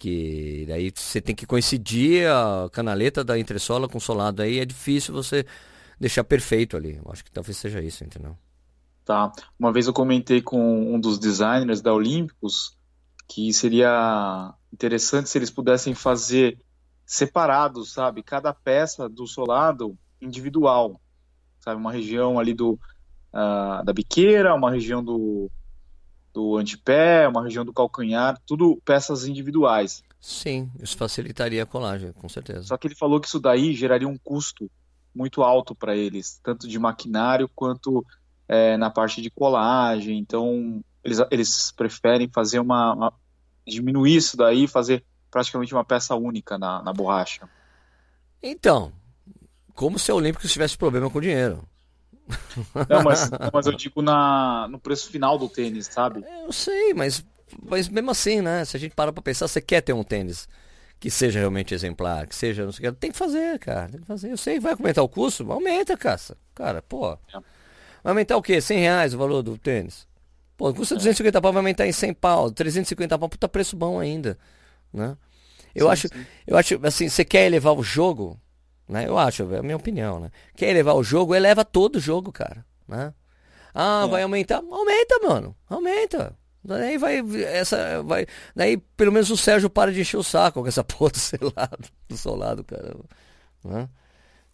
[0.04, 4.42] Que daí você tem que coincidir a canaleta da entressola com o solado.
[4.42, 5.46] Aí é difícil você
[5.98, 7.00] deixar perfeito ali.
[7.02, 8.36] Eu acho que talvez seja isso, entendeu?
[9.02, 9.32] Tá.
[9.58, 12.76] Uma vez eu comentei com um dos designers da Olímpicos
[13.26, 16.60] que seria interessante se eles pudessem fazer
[17.06, 18.22] separados, sabe?
[18.22, 21.00] Cada peça do solado individual,
[21.60, 21.80] sabe?
[21.80, 22.72] Uma região ali do
[23.32, 25.50] uh, da biqueira, uma região do
[26.34, 30.02] do antepé, uma região do calcanhar, tudo peças individuais.
[30.20, 32.64] Sim, isso facilitaria a colagem, com certeza.
[32.64, 34.68] Só que ele falou que isso daí geraria um custo
[35.14, 38.04] muito alto para eles, tanto de maquinário quanto
[38.48, 40.18] é, na parte de colagem.
[40.18, 43.12] Então, eles, eles preferem fazer uma, uma
[43.64, 47.48] diminuir isso daí, fazer praticamente uma peça única na, na borracha.
[48.42, 48.92] Então,
[49.72, 51.66] como se a Olímpicos tivesse problema com dinheiro.
[52.88, 56.24] Não, mas, mas eu digo na, no preço final do tênis, sabe?
[56.44, 57.24] Eu sei, mas,
[57.62, 58.64] mas mesmo assim, né?
[58.64, 60.48] Se a gente parar pra pensar, você quer ter um tênis
[60.98, 63.88] que seja realmente exemplar, que seja, não sei o que, tem que fazer, cara.
[63.90, 64.30] Tem que fazer.
[64.30, 65.50] Eu sei, vai aumentar o custo?
[65.52, 66.36] Aumenta, caça.
[66.54, 67.12] Cara, pô.
[67.12, 67.18] É.
[68.02, 68.60] Vai aumentar o quê?
[68.60, 70.06] 100 reais o valor do tênis?
[70.56, 72.50] Pô, custa 250 pau, vai aumentar em 100 pau.
[72.50, 74.38] 350 pau, puta preço bom ainda,
[74.92, 75.16] né?
[75.74, 76.26] Eu sim, acho, sim.
[76.46, 78.40] eu acho, assim, você quer elevar o jogo,
[78.88, 79.06] né?
[79.08, 80.30] Eu acho, é a minha opinião, né?
[80.56, 83.12] Quer elevar o jogo, eleva todo o jogo, cara, né?
[83.74, 84.08] Ah, é.
[84.08, 84.56] vai aumentar?
[84.56, 85.56] Aumenta, mano.
[85.68, 86.36] Aumenta.
[86.62, 88.26] Daí vai, essa, vai,
[88.56, 91.52] daí pelo menos o Sérgio para de encher o saco com essa porra do seu
[91.54, 92.96] lado, do seu lado, cara.
[93.62, 93.88] Né?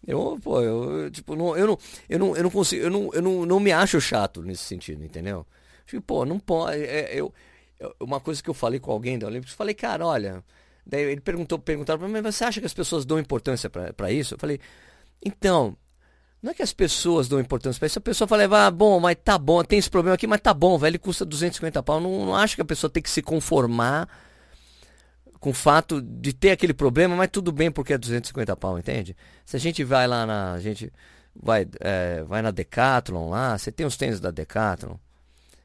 [0.05, 1.77] Eu, pô, eu, tipo, não, eu não,
[2.09, 5.03] eu não, eu não consigo, eu não, eu não, não me acho chato nesse sentido,
[5.05, 5.45] entendeu?
[5.85, 7.33] Tipo, pô, não pode, é, eu,
[7.99, 10.43] uma coisa que eu falei com alguém da Olímpicos, falei, cara, olha,
[10.85, 14.11] daí ele perguntou, perguntaram para mim, mas você acha que as pessoas dão importância para
[14.11, 14.35] isso?
[14.35, 14.59] Eu falei,
[15.23, 15.77] então,
[16.41, 17.99] não é que as pessoas dão importância para isso.
[17.99, 20.77] A pessoa fala, ah, bom, mas tá bom, tem esse problema aqui, mas tá bom,
[20.77, 21.99] velho, ele custa 250 pau.
[21.99, 24.09] Não, não acho que a pessoa tem que se conformar
[25.39, 29.15] com o fato de ter aquele problema, mas tudo bem porque é 250 pau, entende?
[29.45, 30.53] Se a gente vai lá na.
[30.53, 30.91] A gente
[31.35, 34.95] vai, é, vai na Decathlon lá, você tem os tênis da Decathlon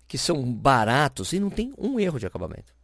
[0.09, 2.76] que são baratos e não tem um erro de acabamento.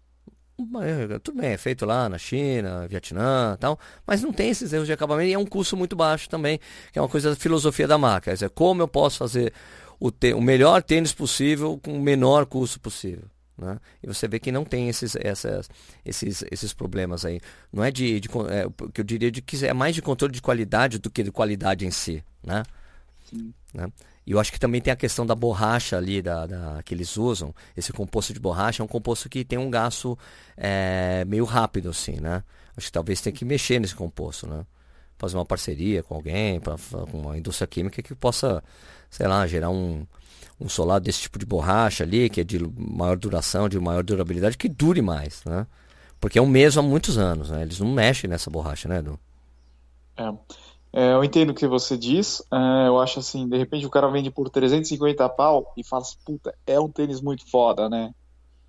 [1.23, 4.93] Tudo bem, é feito lá na China, Vietnã tal, mas não tem esses erros de
[4.93, 6.61] acabamento e é um custo muito baixo também,
[6.93, 8.31] que é uma coisa da filosofia da marca.
[8.31, 9.53] Quer dizer, como eu posso fazer
[9.99, 13.25] o, o melhor tênis possível com o menor custo possível.
[13.57, 13.79] Né?
[14.03, 15.71] E você vê que não tem esses, essas,
[16.05, 17.41] esses, esses problemas aí.
[17.73, 20.43] Não é de, de é, que eu diria de que é mais de controle de
[20.43, 22.25] qualidade do que de qualidade em si.
[22.45, 22.63] Né?
[23.31, 23.55] Sim.
[23.73, 23.87] Né?
[24.27, 27.17] E eu acho que também tem a questão da borracha ali, da, da, que eles
[27.17, 27.55] usam.
[27.77, 30.17] Esse composto de borracha é um composto que tem um gasto
[30.57, 32.45] é, meio rápido, assim, né?
[32.77, 34.65] Acho que talvez tenha que mexer nesse composto, né?
[35.19, 36.77] Fazer uma parceria com alguém, pra,
[37.11, 38.63] com uma indústria química que possa,
[39.11, 40.07] sei lá, gerar um,
[40.61, 44.57] um solado desse tipo de borracha ali, que é de maior duração, de maior durabilidade,
[44.57, 45.67] que dure mais, né?
[46.21, 47.63] Porque é o mesmo há muitos anos, né?
[47.63, 49.19] Eles não mexem nessa borracha, né, Edu?
[50.17, 50.33] É.
[50.93, 52.43] É, eu entendo o que você diz.
[52.53, 56.17] É, eu acho assim, de repente o cara vende por 350 pau e fala assim,
[56.25, 58.15] puta, é um tênis muito foda, né?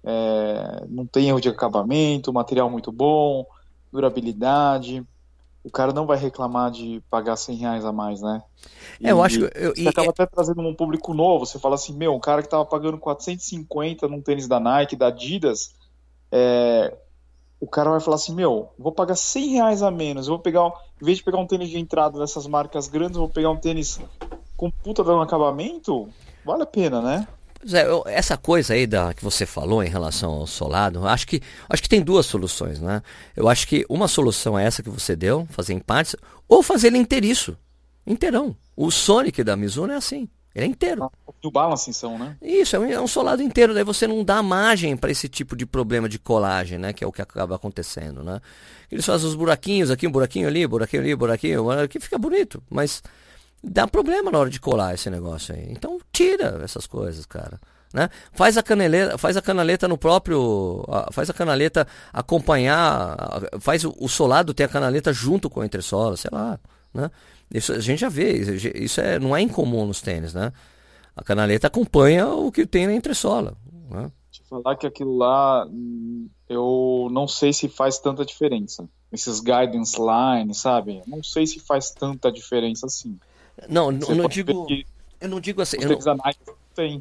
[0.05, 3.45] É, não tem erro de acabamento, material muito bom,
[3.91, 5.03] durabilidade.
[5.63, 8.41] O cara não vai reclamar de pagar 100 reais a mais, né?
[8.99, 9.51] E, é, eu acho que.
[9.55, 11.45] Eu, você e, acaba até trazendo um público novo.
[11.45, 15.07] Você fala assim, meu, um cara que tava pagando 450 num tênis da Nike, da
[15.07, 15.73] Adidas,
[16.31, 16.93] é,
[17.63, 20.69] o cara vai falar assim, meu, vou pagar 100 reais a menos, vou pegar,
[21.01, 24.01] em vez de pegar um tênis de entrada dessas marcas grandes, vou pegar um tênis
[24.57, 26.09] com puta dando acabamento,
[26.45, 27.25] vale a pena, né?
[27.65, 31.81] Zé, essa coisa aí da, que você falou em relação ao solado, acho que, acho
[31.81, 33.01] que tem duas soluções, né?
[33.33, 36.17] Eu acho que uma solução é essa que você deu, fazer em partes,
[36.49, 37.57] ou fazer ele inteiriço,
[38.05, 38.53] inteirão.
[38.75, 40.27] O Sonic da Mizuno é assim.
[40.55, 41.11] Ele é inteiro.
[41.43, 42.37] O balance são, né?
[42.41, 43.73] Isso, é um, é um, solado inteiro.
[43.73, 46.93] Daí você não dá margem para esse tipo de problema de colagem, né?
[46.93, 48.39] Que é o que acaba acontecendo, né?
[48.91, 52.61] Eles fazem os buraquinhos aqui, um buraquinho ali, buraquinho ali, buraquinho, que fica bonito.
[52.69, 53.01] Mas
[53.63, 55.65] dá problema na hora de colar esse negócio aí.
[55.71, 57.59] Então tira essas coisas, cara.
[57.91, 58.09] Né?
[58.31, 63.15] Faz a canaleta, faz a canaleta no próprio, faz a canaleta acompanhar,
[63.59, 66.59] faz o, o solado ter a canaleta junto com a entressola, sei lá,
[66.93, 67.09] né?
[67.53, 68.33] Isso a gente já vê,
[68.75, 70.51] isso é, não é incomum nos tênis, né?
[71.15, 73.55] A canaleta acompanha o que tem na entressola.
[73.91, 74.11] Né?
[74.31, 75.67] Te falar que aquilo lá,
[76.49, 78.89] eu não sei se faz tanta diferença.
[79.11, 81.03] Esses guidance lines, sabe?
[81.05, 83.19] Não sei se faz tanta diferença assim.
[83.69, 84.65] Não, eu não digo.
[85.21, 85.77] Eu não digo assim.
[85.79, 86.17] Eu não...
[86.73, 86.99] Tem.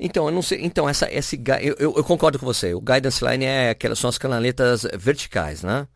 [0.00, 0.64] Então, eu não sei.
[0.64, 2.74] Então, essa, esse, eu, eu, eu, concordo com você.
[2.74, 5.86] O guidance line é aquelas são as canaletas verticais, né?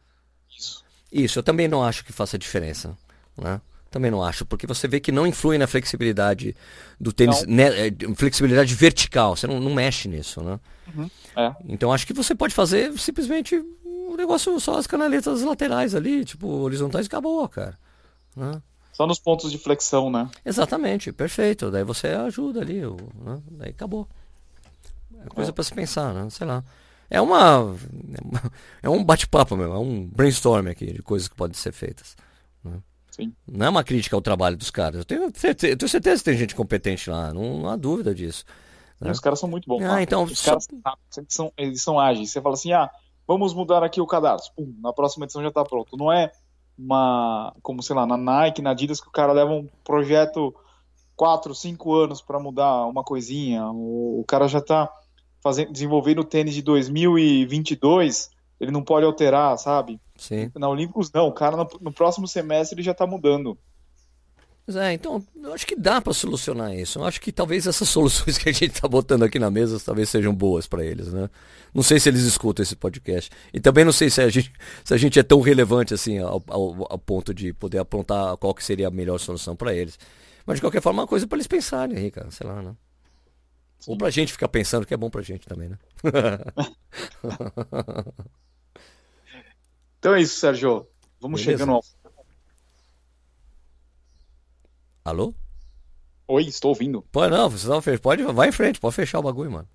[0.56, 0.84] Isso.
[1.10, 2.96] Isso, eu também não acho que faça diferença,
[3.36, 3.60] né?
[3.96, 6.54] Também não acho, porque você vê que não influi na flexibilidade
[7.00, 10.60] do tênis, né, é, flexibilidade vertical, você não, não mexe nisso, né?
[10.94, 11.56] Uhum, é.
[11.64, 16.26] Então acho que você pode fazer simplesmente o um negócio só as canaletas laterais ali,
[16.26, 17.78] tipo, horizontais e acabou, cara.
[18.36, 18.60] Né?
[18.92, 20.28] Só nos pontos de flexão, né?
[20.44, 21.70] Exatamente, perfeito.
[21.70, 23.40] Daí você ajuda ali, né?
[23.50, 24.06] daí acabou.
[25.24, 25.54] É coisa é.
[25.54, 26.28] para se pensar, né?
[26.28, 26.62] Sei lá.
[27.08, 27.74] É uma.
[28.82, 32.14] É um bate-papo mesmo, é um brainstorm aqui de coisas que podem ser feitas.
[32.62, 32.78] Né?
[33.16, 33.32] Sim.
[33.50, 34.98] Não é uma crítica ao trabalho dos caras.
[34.98, 38.14] Eu tenho certeza, eu tenho certeza que tem gente competente lá, não, não há dúvida
[38.14, 38.44] disso.
[39.00, 39.10] Né?
[39.10, 39.82] Os caras são muito bons.
[39.82, 40.68] Ah, então, os caras
[41.16, 42.30] eles são, eles são ágeis.
[42.30, 42.90] Você fala assim, ah,
[43.26, 44.52] vamos mudar aqui o cadastro.
[44.54, 45.96] Pum, na próxima edição já está pronto.
[45.96, 46.30] Não é
[46.78, 50.54] uma, como sei lá, na Nike, na Adidas, que o cara leva um projeto
[51.16, 53.66] quatro, cinco anos para mudar uma coisinha.
[53.70, 54.92] O, o cara já está
[55.42, 60.00] fazendo, desenvolvendo o tênis de 2022, ele não pode alterar, sabe?
[60.16, 60.50] Sim.
[60.54, 63.58] Na Olímpicos não, o cara no, no próximo semestre ele já está mudando.
[64.74, 66.98] É, então, eu acho que dá para solucionar isso.
[66.98, 70.08] Eu acho que talvez essas soluções que a gente está botando aqui na mesa talvez
[70.08, 71.30] sejam boas para eles, né?
[71.72, 73.30] Não sei se eles escutam esse podcast.
[73.52, 74.52] E também não sei se a gente,
[74.84, 78.52] se a gente é tão relevante assim ao, ao, ao ponto de poder apontar qual
[78.52, 79.96] que seria a melhor solução para eles.
[80.44, 82.30] Mas de qualquer forma, é uma coisa para eles pensarem aí, cara.
[82.32, 82.74] Sei lá, né?
[83.78, 83.92] Sim.
[83.92, 85.78] Ou pra gente ficar pensando que é bom pra gente também, né?
[90.06, 90.86] então é isso, Sérgio.
[91.20, 91.64] Vamos Beleza.
[91.64, 91.84] chegando ao
[95.04, 95.34] Alô?
[96.28, 97.02] Oi, estou ouvindo.
[97.10, 97.98] Pô, não, você não fez.
[97.98, 99.68] Pode, vai em frente, pode fechar o bagulho, mano.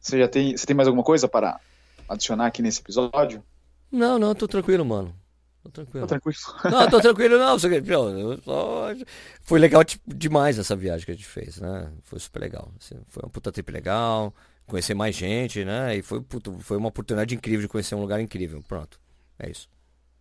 [0.00, 1.60] Você já tem, você tem mais alguma coisa para
[2.08, 3.40] adicionar aqui nesse episódio?
[3.88, 5.14] Não, não, tô tranquilo, mano.
[5.62, 6.06] Tô tranquilo.
[6.06, 6.38] Tô tranquilo.
[6.70, 7.58] Não, tô tranquilo, não.
[7.58, 9.04] Você,
[9.42, 11.92] Foi legal demais essa viagem que a gente fez, né?
[12.04, 12.72] Foi super legal.
[12.80, 14.32] Assim, foi uma puta trip legal,
[14.64, 15.96] conhecer mais gente, né?
[15.96, 16.24] E foi,
[16.60, 18.62] foi uma oportunidade incrível de conhecer um lugar incrível.
[18.62, 19.00] Pronto,
[19.38, 19.68] é isso.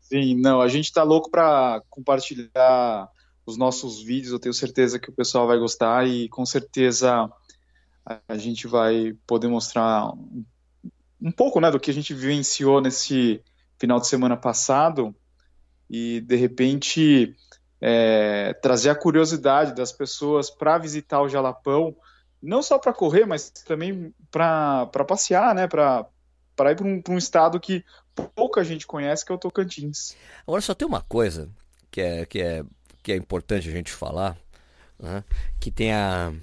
[0.01, 3.09] Sim, não, a gente tá louco pra compartilhar
[3.45, 4.31] os nossos vídeos.
[4.31, 7.29] Eu tenho certeza que o pessoal vai gostar e com certeza
[8.05, 10.11] a gente vai poder mostrar
[11.21, 13.41] um pouco né, do que a gente vivenciou nesse
[13.79, 15.15] final de semana passado
[15.89, 17.35] e de repente
[17.81, 21.95] é, trazer a curiosidade das pessoas para visitar o Jalapão,
[22.41, 26.07] não só para correr, mas também para passear, né, para
[26.71, 27.83] ir para um, um estado que
[28.15, 30.15] pouca gente conhece, que é o Tocantins.
[30.47, 31.49] Agora só tem uma coisa
[31.91, 32.63] que é, que é
[33.05, 34.35] que é importante a gente falar,
[34.99, 35.23] né?
[35.59, 36.33] que tem a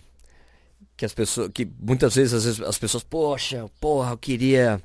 [0.96, 4.80] que as pessoas que muitas vezes, vezes as pessoas, poxa, porra, eu queria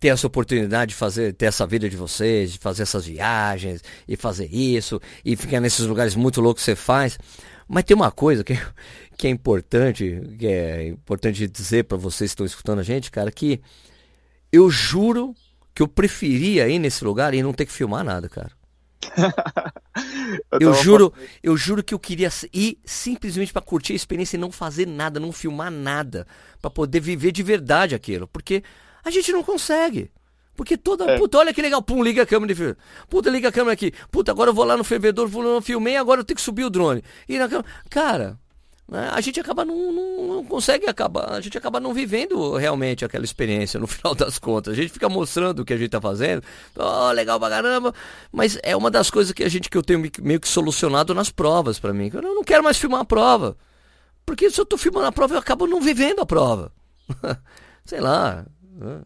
[0.00, 4.16] ter essa oportunidade de fazer, ter essa vida de vocês, de fazer essas viagens e
[4.16, 7.16] fazer isso e ficar nesses lugares muito loucos que você faz.
[7.68, 8.58] Mas tem uma coisa que,
[9.16, 13.30] que é importante, que é importante dizer para vocês que estão escutando a gente, cara,
[13.30, 13.60] que
[14.50, 15.32] eu juro
[15.76, 18.50] que eu preferia ir nesse lugar e não ter que filmar nada, cara.
[20.58, 21.12] eu, eu juro,
[21.42, 25.20] eu juro que eu queria ir simplesmente para curtir a experiência e não fazer nada,
[25.20, 26.26] não filmar nada,
[26.62, 28.62] para poder viver de verdade aquilo, porque
[29.04, 30.10] a gente não consegue.
[30.56, 31.04] Porque toda.
[31.10, 31.18] É.
[31.18, 31.82] Puta, olha que legal.
[31.82, 32.76] Pum, liga a câmera de
[33.10, 33.92] Puta, liga a câmera aqui.
[34.10, 36.64] Puta, agora eu vou lá no fervedor, vou não filmei, agora eu tenho que subir
[36.64, 37.04] o drone.
[37.28, 37.68] E na câmera.
[37.90, 38.38] Cara,
[38.88, 43.04] né, a gente acaba não, não, não, consegue acabar, a gente acaba não vivendo realmente
[43.04, 44.74] aquela experiência no final das contas.
[44.74, 46.42] A gente fica mostrando o que a gente tá fazendo,
[46.76, 47.92] oh, legal pra caramba,
[48.30, 51.30] mas é uma das coisas que a gente que eu tenho meio que solucionado nas
[51.30, 52.10] provas para mim.
[52.12, 53.56] Eu não quero mais filmar a prova.
[54.24, 56.72] Porque se eu tô filmando a prova, eu acabo não vivendo a prova.
[57.84, 58.44] Sei lá.
[58.62, 59.02] Né.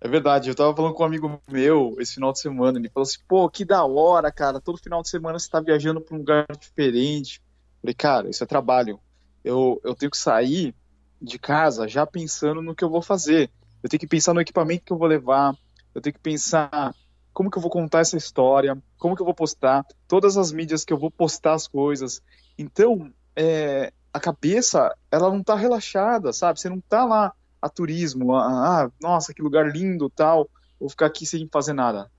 [0.00, 3.02] É verdade, eu tava falando com um amigo meu esse final de semana, ele falou
[3.02, 6.18] assim, pô, que da hora, cara, todo final de semana você tá viajando pra um
[6.18, 7.42] lugar diferente,
[7.80, 9.00] Falei, cara, isso é trabalho.
[9.44, 10.74] Eu, eu tenho que sair
[11.20, 13.50] de casa já pensando no que eu vou fazer.
[13.82, 15.54] Eu tenho que pensar no equipamento que eu vou levar.
[15.94, 16.94] Eu tenho que pensar
[17.32, 20.84] como que eu vou contar essa história, como que eu vou postar, todas as mídias
[20.84, 22.20] que eu vou postar as coisas.
[22.58, 26.60] Então, é, a cabeça, ela não tá relaxada, sabe?
[26.60, 30.48] Você não tá lá a turismo, a, ah, nossa, que lugar lindo, tal,
[30.80, 32.10] vou ficar aqui sem fazer nada.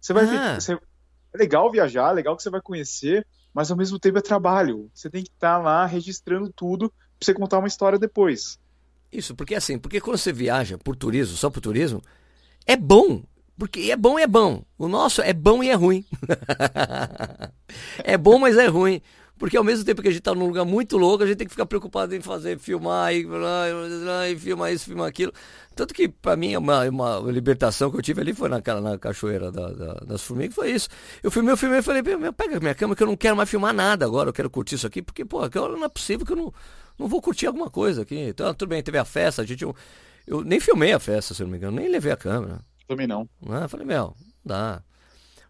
[0.00, 0.26] Você vai ah.
[0.26, 4.18] ver, você, é legal viajar, é legal que você vai conhecer, mas ao mesmo tempo
[4.18, 4.90] é trabalho.
[4.94, 8.58] Você tem que estar tá lá registrando tudo para você contar uma história depois.
[9.12, 12.02] Isso, porque assim, porque quando você viaja por turismo, só por turismo,
[12.66, 13.22] é bom.
[13.58, 14.64] Porque é bom e é bom.
[14.78, 16.04] O nosso é bom e é ruim.
[18.02, 19.02] é bom, mas é ruim.
[19.38, 21.46] Porque ao mesmo tempo que a gente está num lugar muito louco, a gente tem
[21.46, 23.26] que ficar preocupado em fazer, filmar, e,
[24.30, 25.32] e filmar isso, filmar aquilo.
[25.74, 29.50] Tanto que para mim uma, uma libertação que eu tive ali foi naquela na cachoeira
[29.50, 30.88] da, da, das formigas, foi isso.
[31.22, 33.74] Eu filmei, eu filmei e falei, pega minha câmera que eu não quero mais filmar
[33.74, 36.54] nada agora, eu quero curtir isso aqui, porque, pô, não é possível que eu não,
[36.98, 38.16] não vou curtir alguma coisa aqui.
[38.16, 39.64] Então, tudo bem, teve a festa, a gente.
[39.64, 39.74] Eu,
[40.26, 42.60] eu nem filmei a festa, se eu não me engano, nem levei a câmera.
[42.86, 43.28] Também não.
[43.48, 44.14] Ah, falei, meu,
[44.44, 44.82] dá.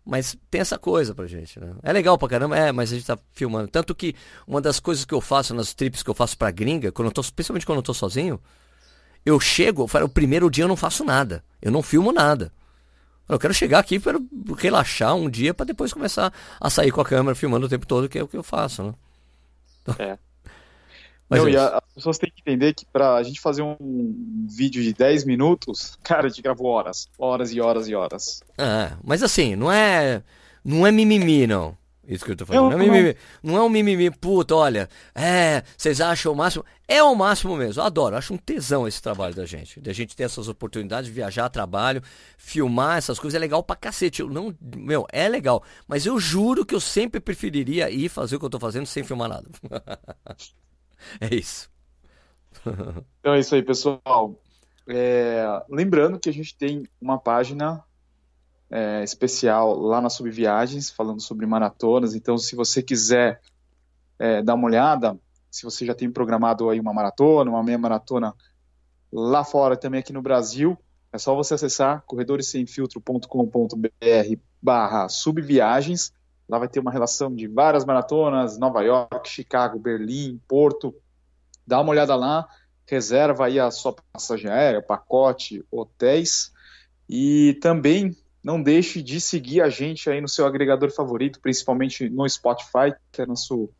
[0.04, 1.74] Mas tem essa coisa pra gente, né?
[1.82, 3.68] É legal pra caramba, é, mas a gente tá filmando.
[3.68, 4.14] Tanto que
[4.46, 7.12] uma das coisas que eu faço nas trips que eu faço pra gringa, quando eu
[7.12, 8.40] tô, principalmente quando eu tô sozinho,
[9.24, 11.44] eu chego, eu falo, o primeiro dia eu não faço nada.
[11.60, 12.52] Eu não filmo nada.
[13.28, 14.18] Eu quero chegar aqui para
[14.58, 18.08] relaxar um dia para depois começar a sair com a câmera filmando o tempo todo,
[18.08, 18.94] que é o que eu faço, né?
[19.98, 20.18] É.
[21.32, 23.62] Mas Não, é e a, as pessoas têm que entender que para a gente fazer
[23.62, 27.08] um vídeo de 10 minutos, cara, a gente gravou horas.
[27.18, 28.42] Horas e horas e horas.
[28.58, 30.22] É, mas assim, não é.
[30.62, 31.74] Não é mimimi, não.
[32.06, 32.72] Isso que eu tô falando.
[32.72, 36.64] Não, não, é, mimimi, não é um mimimi, puta, olha, é, vocês acham o máximo?
[36.86, 39.80] É o máximo mesmo, eu adoro, acho um tesão esse trabalho da gente.
[39.80, 42.02] Da gente ter essas oportunidades de viajar, trabalho,
[42.36, 44.20] filmar essas coisas, é legal pra cacete.
[44.20, 48.38] Eu não, meu, é legal, mas eu juro que eu sempre preferiria ir fazer o
[48.38, 49.48] que eu tô fazendo sem filmar nada.
[51.20, 51.70] é isso.
[53.20, 54.34] então é isso aí, pessoal.
[54.86, 57.82] É, lembrando que a gente tem uma página
[58.70, 62.14] é, especial lá na Subviagens, falando sobre maratonas.
[62.14, 63.40] Então, se você quiser
[64.18, 65.18] é, dar uma olhada,
[65.50, 68.34] se você já tem programado aí uma maratona, uma meia maratona
[69.12, 70.78] lá fora, também aqui no Brasil,
[71.12, 76.14] é só você acessar corredoressemfiltro.com.br barra subviagens.
[76.52, 80.94] Lá vai ter uma relação de várias maratonas, Nova York, Chicago, Berlim, Porto.
[81.66, 82.46] Dá uma olhada lá,
[82.86, 86.52] reserva aí a sua passagem aérea, pacote, hotéis.
[87.08, 92.28] E também não deixe de seguir a gente aí no seu agregador favorito, principalmente no
[92.28, 93.70] Spotify, que é nosso,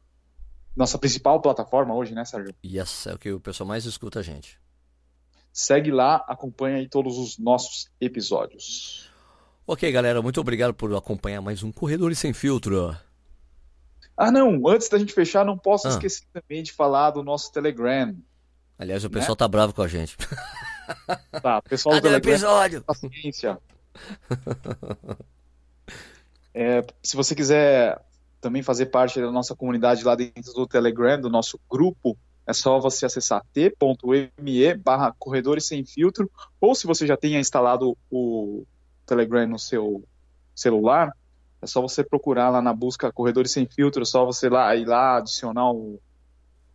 [0.75, 2.55] nossa principal plataforma hoje, né, Sérgio?
[2.65, 4.59] Yes, é o que o pessoal mais escuta a gente.
[5.53, 9.12] Segue lá, acompanha aí todos os nossos episódios.
[9.65, 12.97] Ok, galera, muito obrigado por acompanhar mais um Corredores Sem Filtro.
[14.17, 15.91] Ah, não, antes da gente fechar, não posso ah.
[15.91, 18.15] esquecer também de falar do nosso Telegram.
[18.77, 19.15] Aliás, o né?
[19.15, 20.17] pessoal tá bravo com a gente.
[21.41, 22.83] Tá, pessoal do Telegram, episódio?
[22.83, 23.59] paciência.
[26.53, 27.99] É, se você quiser
[28.41, 32.79] também fazer parte da nossa comunidade lá dentro do Telegram, do nosso grupo, é só
[32.81, 38.67] você acessar t.me barra corredores sem filtro, ou se você já tenha instalado o
[39.13, 40.03] Telegram no seu
[40.55, 41.13] celular,
[41.61, 44.87] é só você procurar lá na busca corredores sem filtro, é só você lá ir
[44.87, 46.01] lá adicionar o,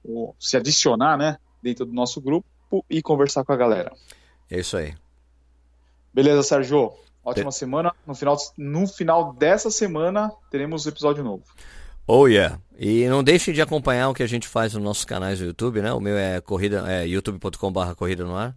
[0.04, 2.46] o se adicionar, né, dentro do nosso grupo
[2.90, 3.92] e conversar com a galera.
[4.50, 4.94] É isso aí.
[6.14, 6.94] Beleza, Sérgio?
[7.24, 7.94] Ótima semana.
[8.06, 11.44] No final, no final dessa semana teremos um episódio novo.
[12.08, 12.58] Oh yeah.
[12.80, 15.82] E não deixe de acompanhar o que a gente faz nos nossos canais do YouTube,
[15.82, 15.92] né?
[15.92, 18.56] O meu é corrida é youtube.com/barra corrida no ar.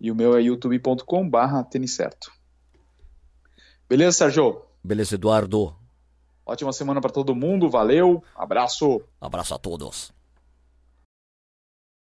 [0.00, 2.30] E o meu é youtube.com/barra tênis certo.
[3.90, 4.62] Beleza, Sérgio?
[4.84, 5.74] Beleza, Eduardo.
[6.46, 7.68] Ótima semana para todo mundo.
[7.68, 8.22] Valeu.
[8.36, 9.02] Abraço.
[9.20, 10.12] Abraço a todos.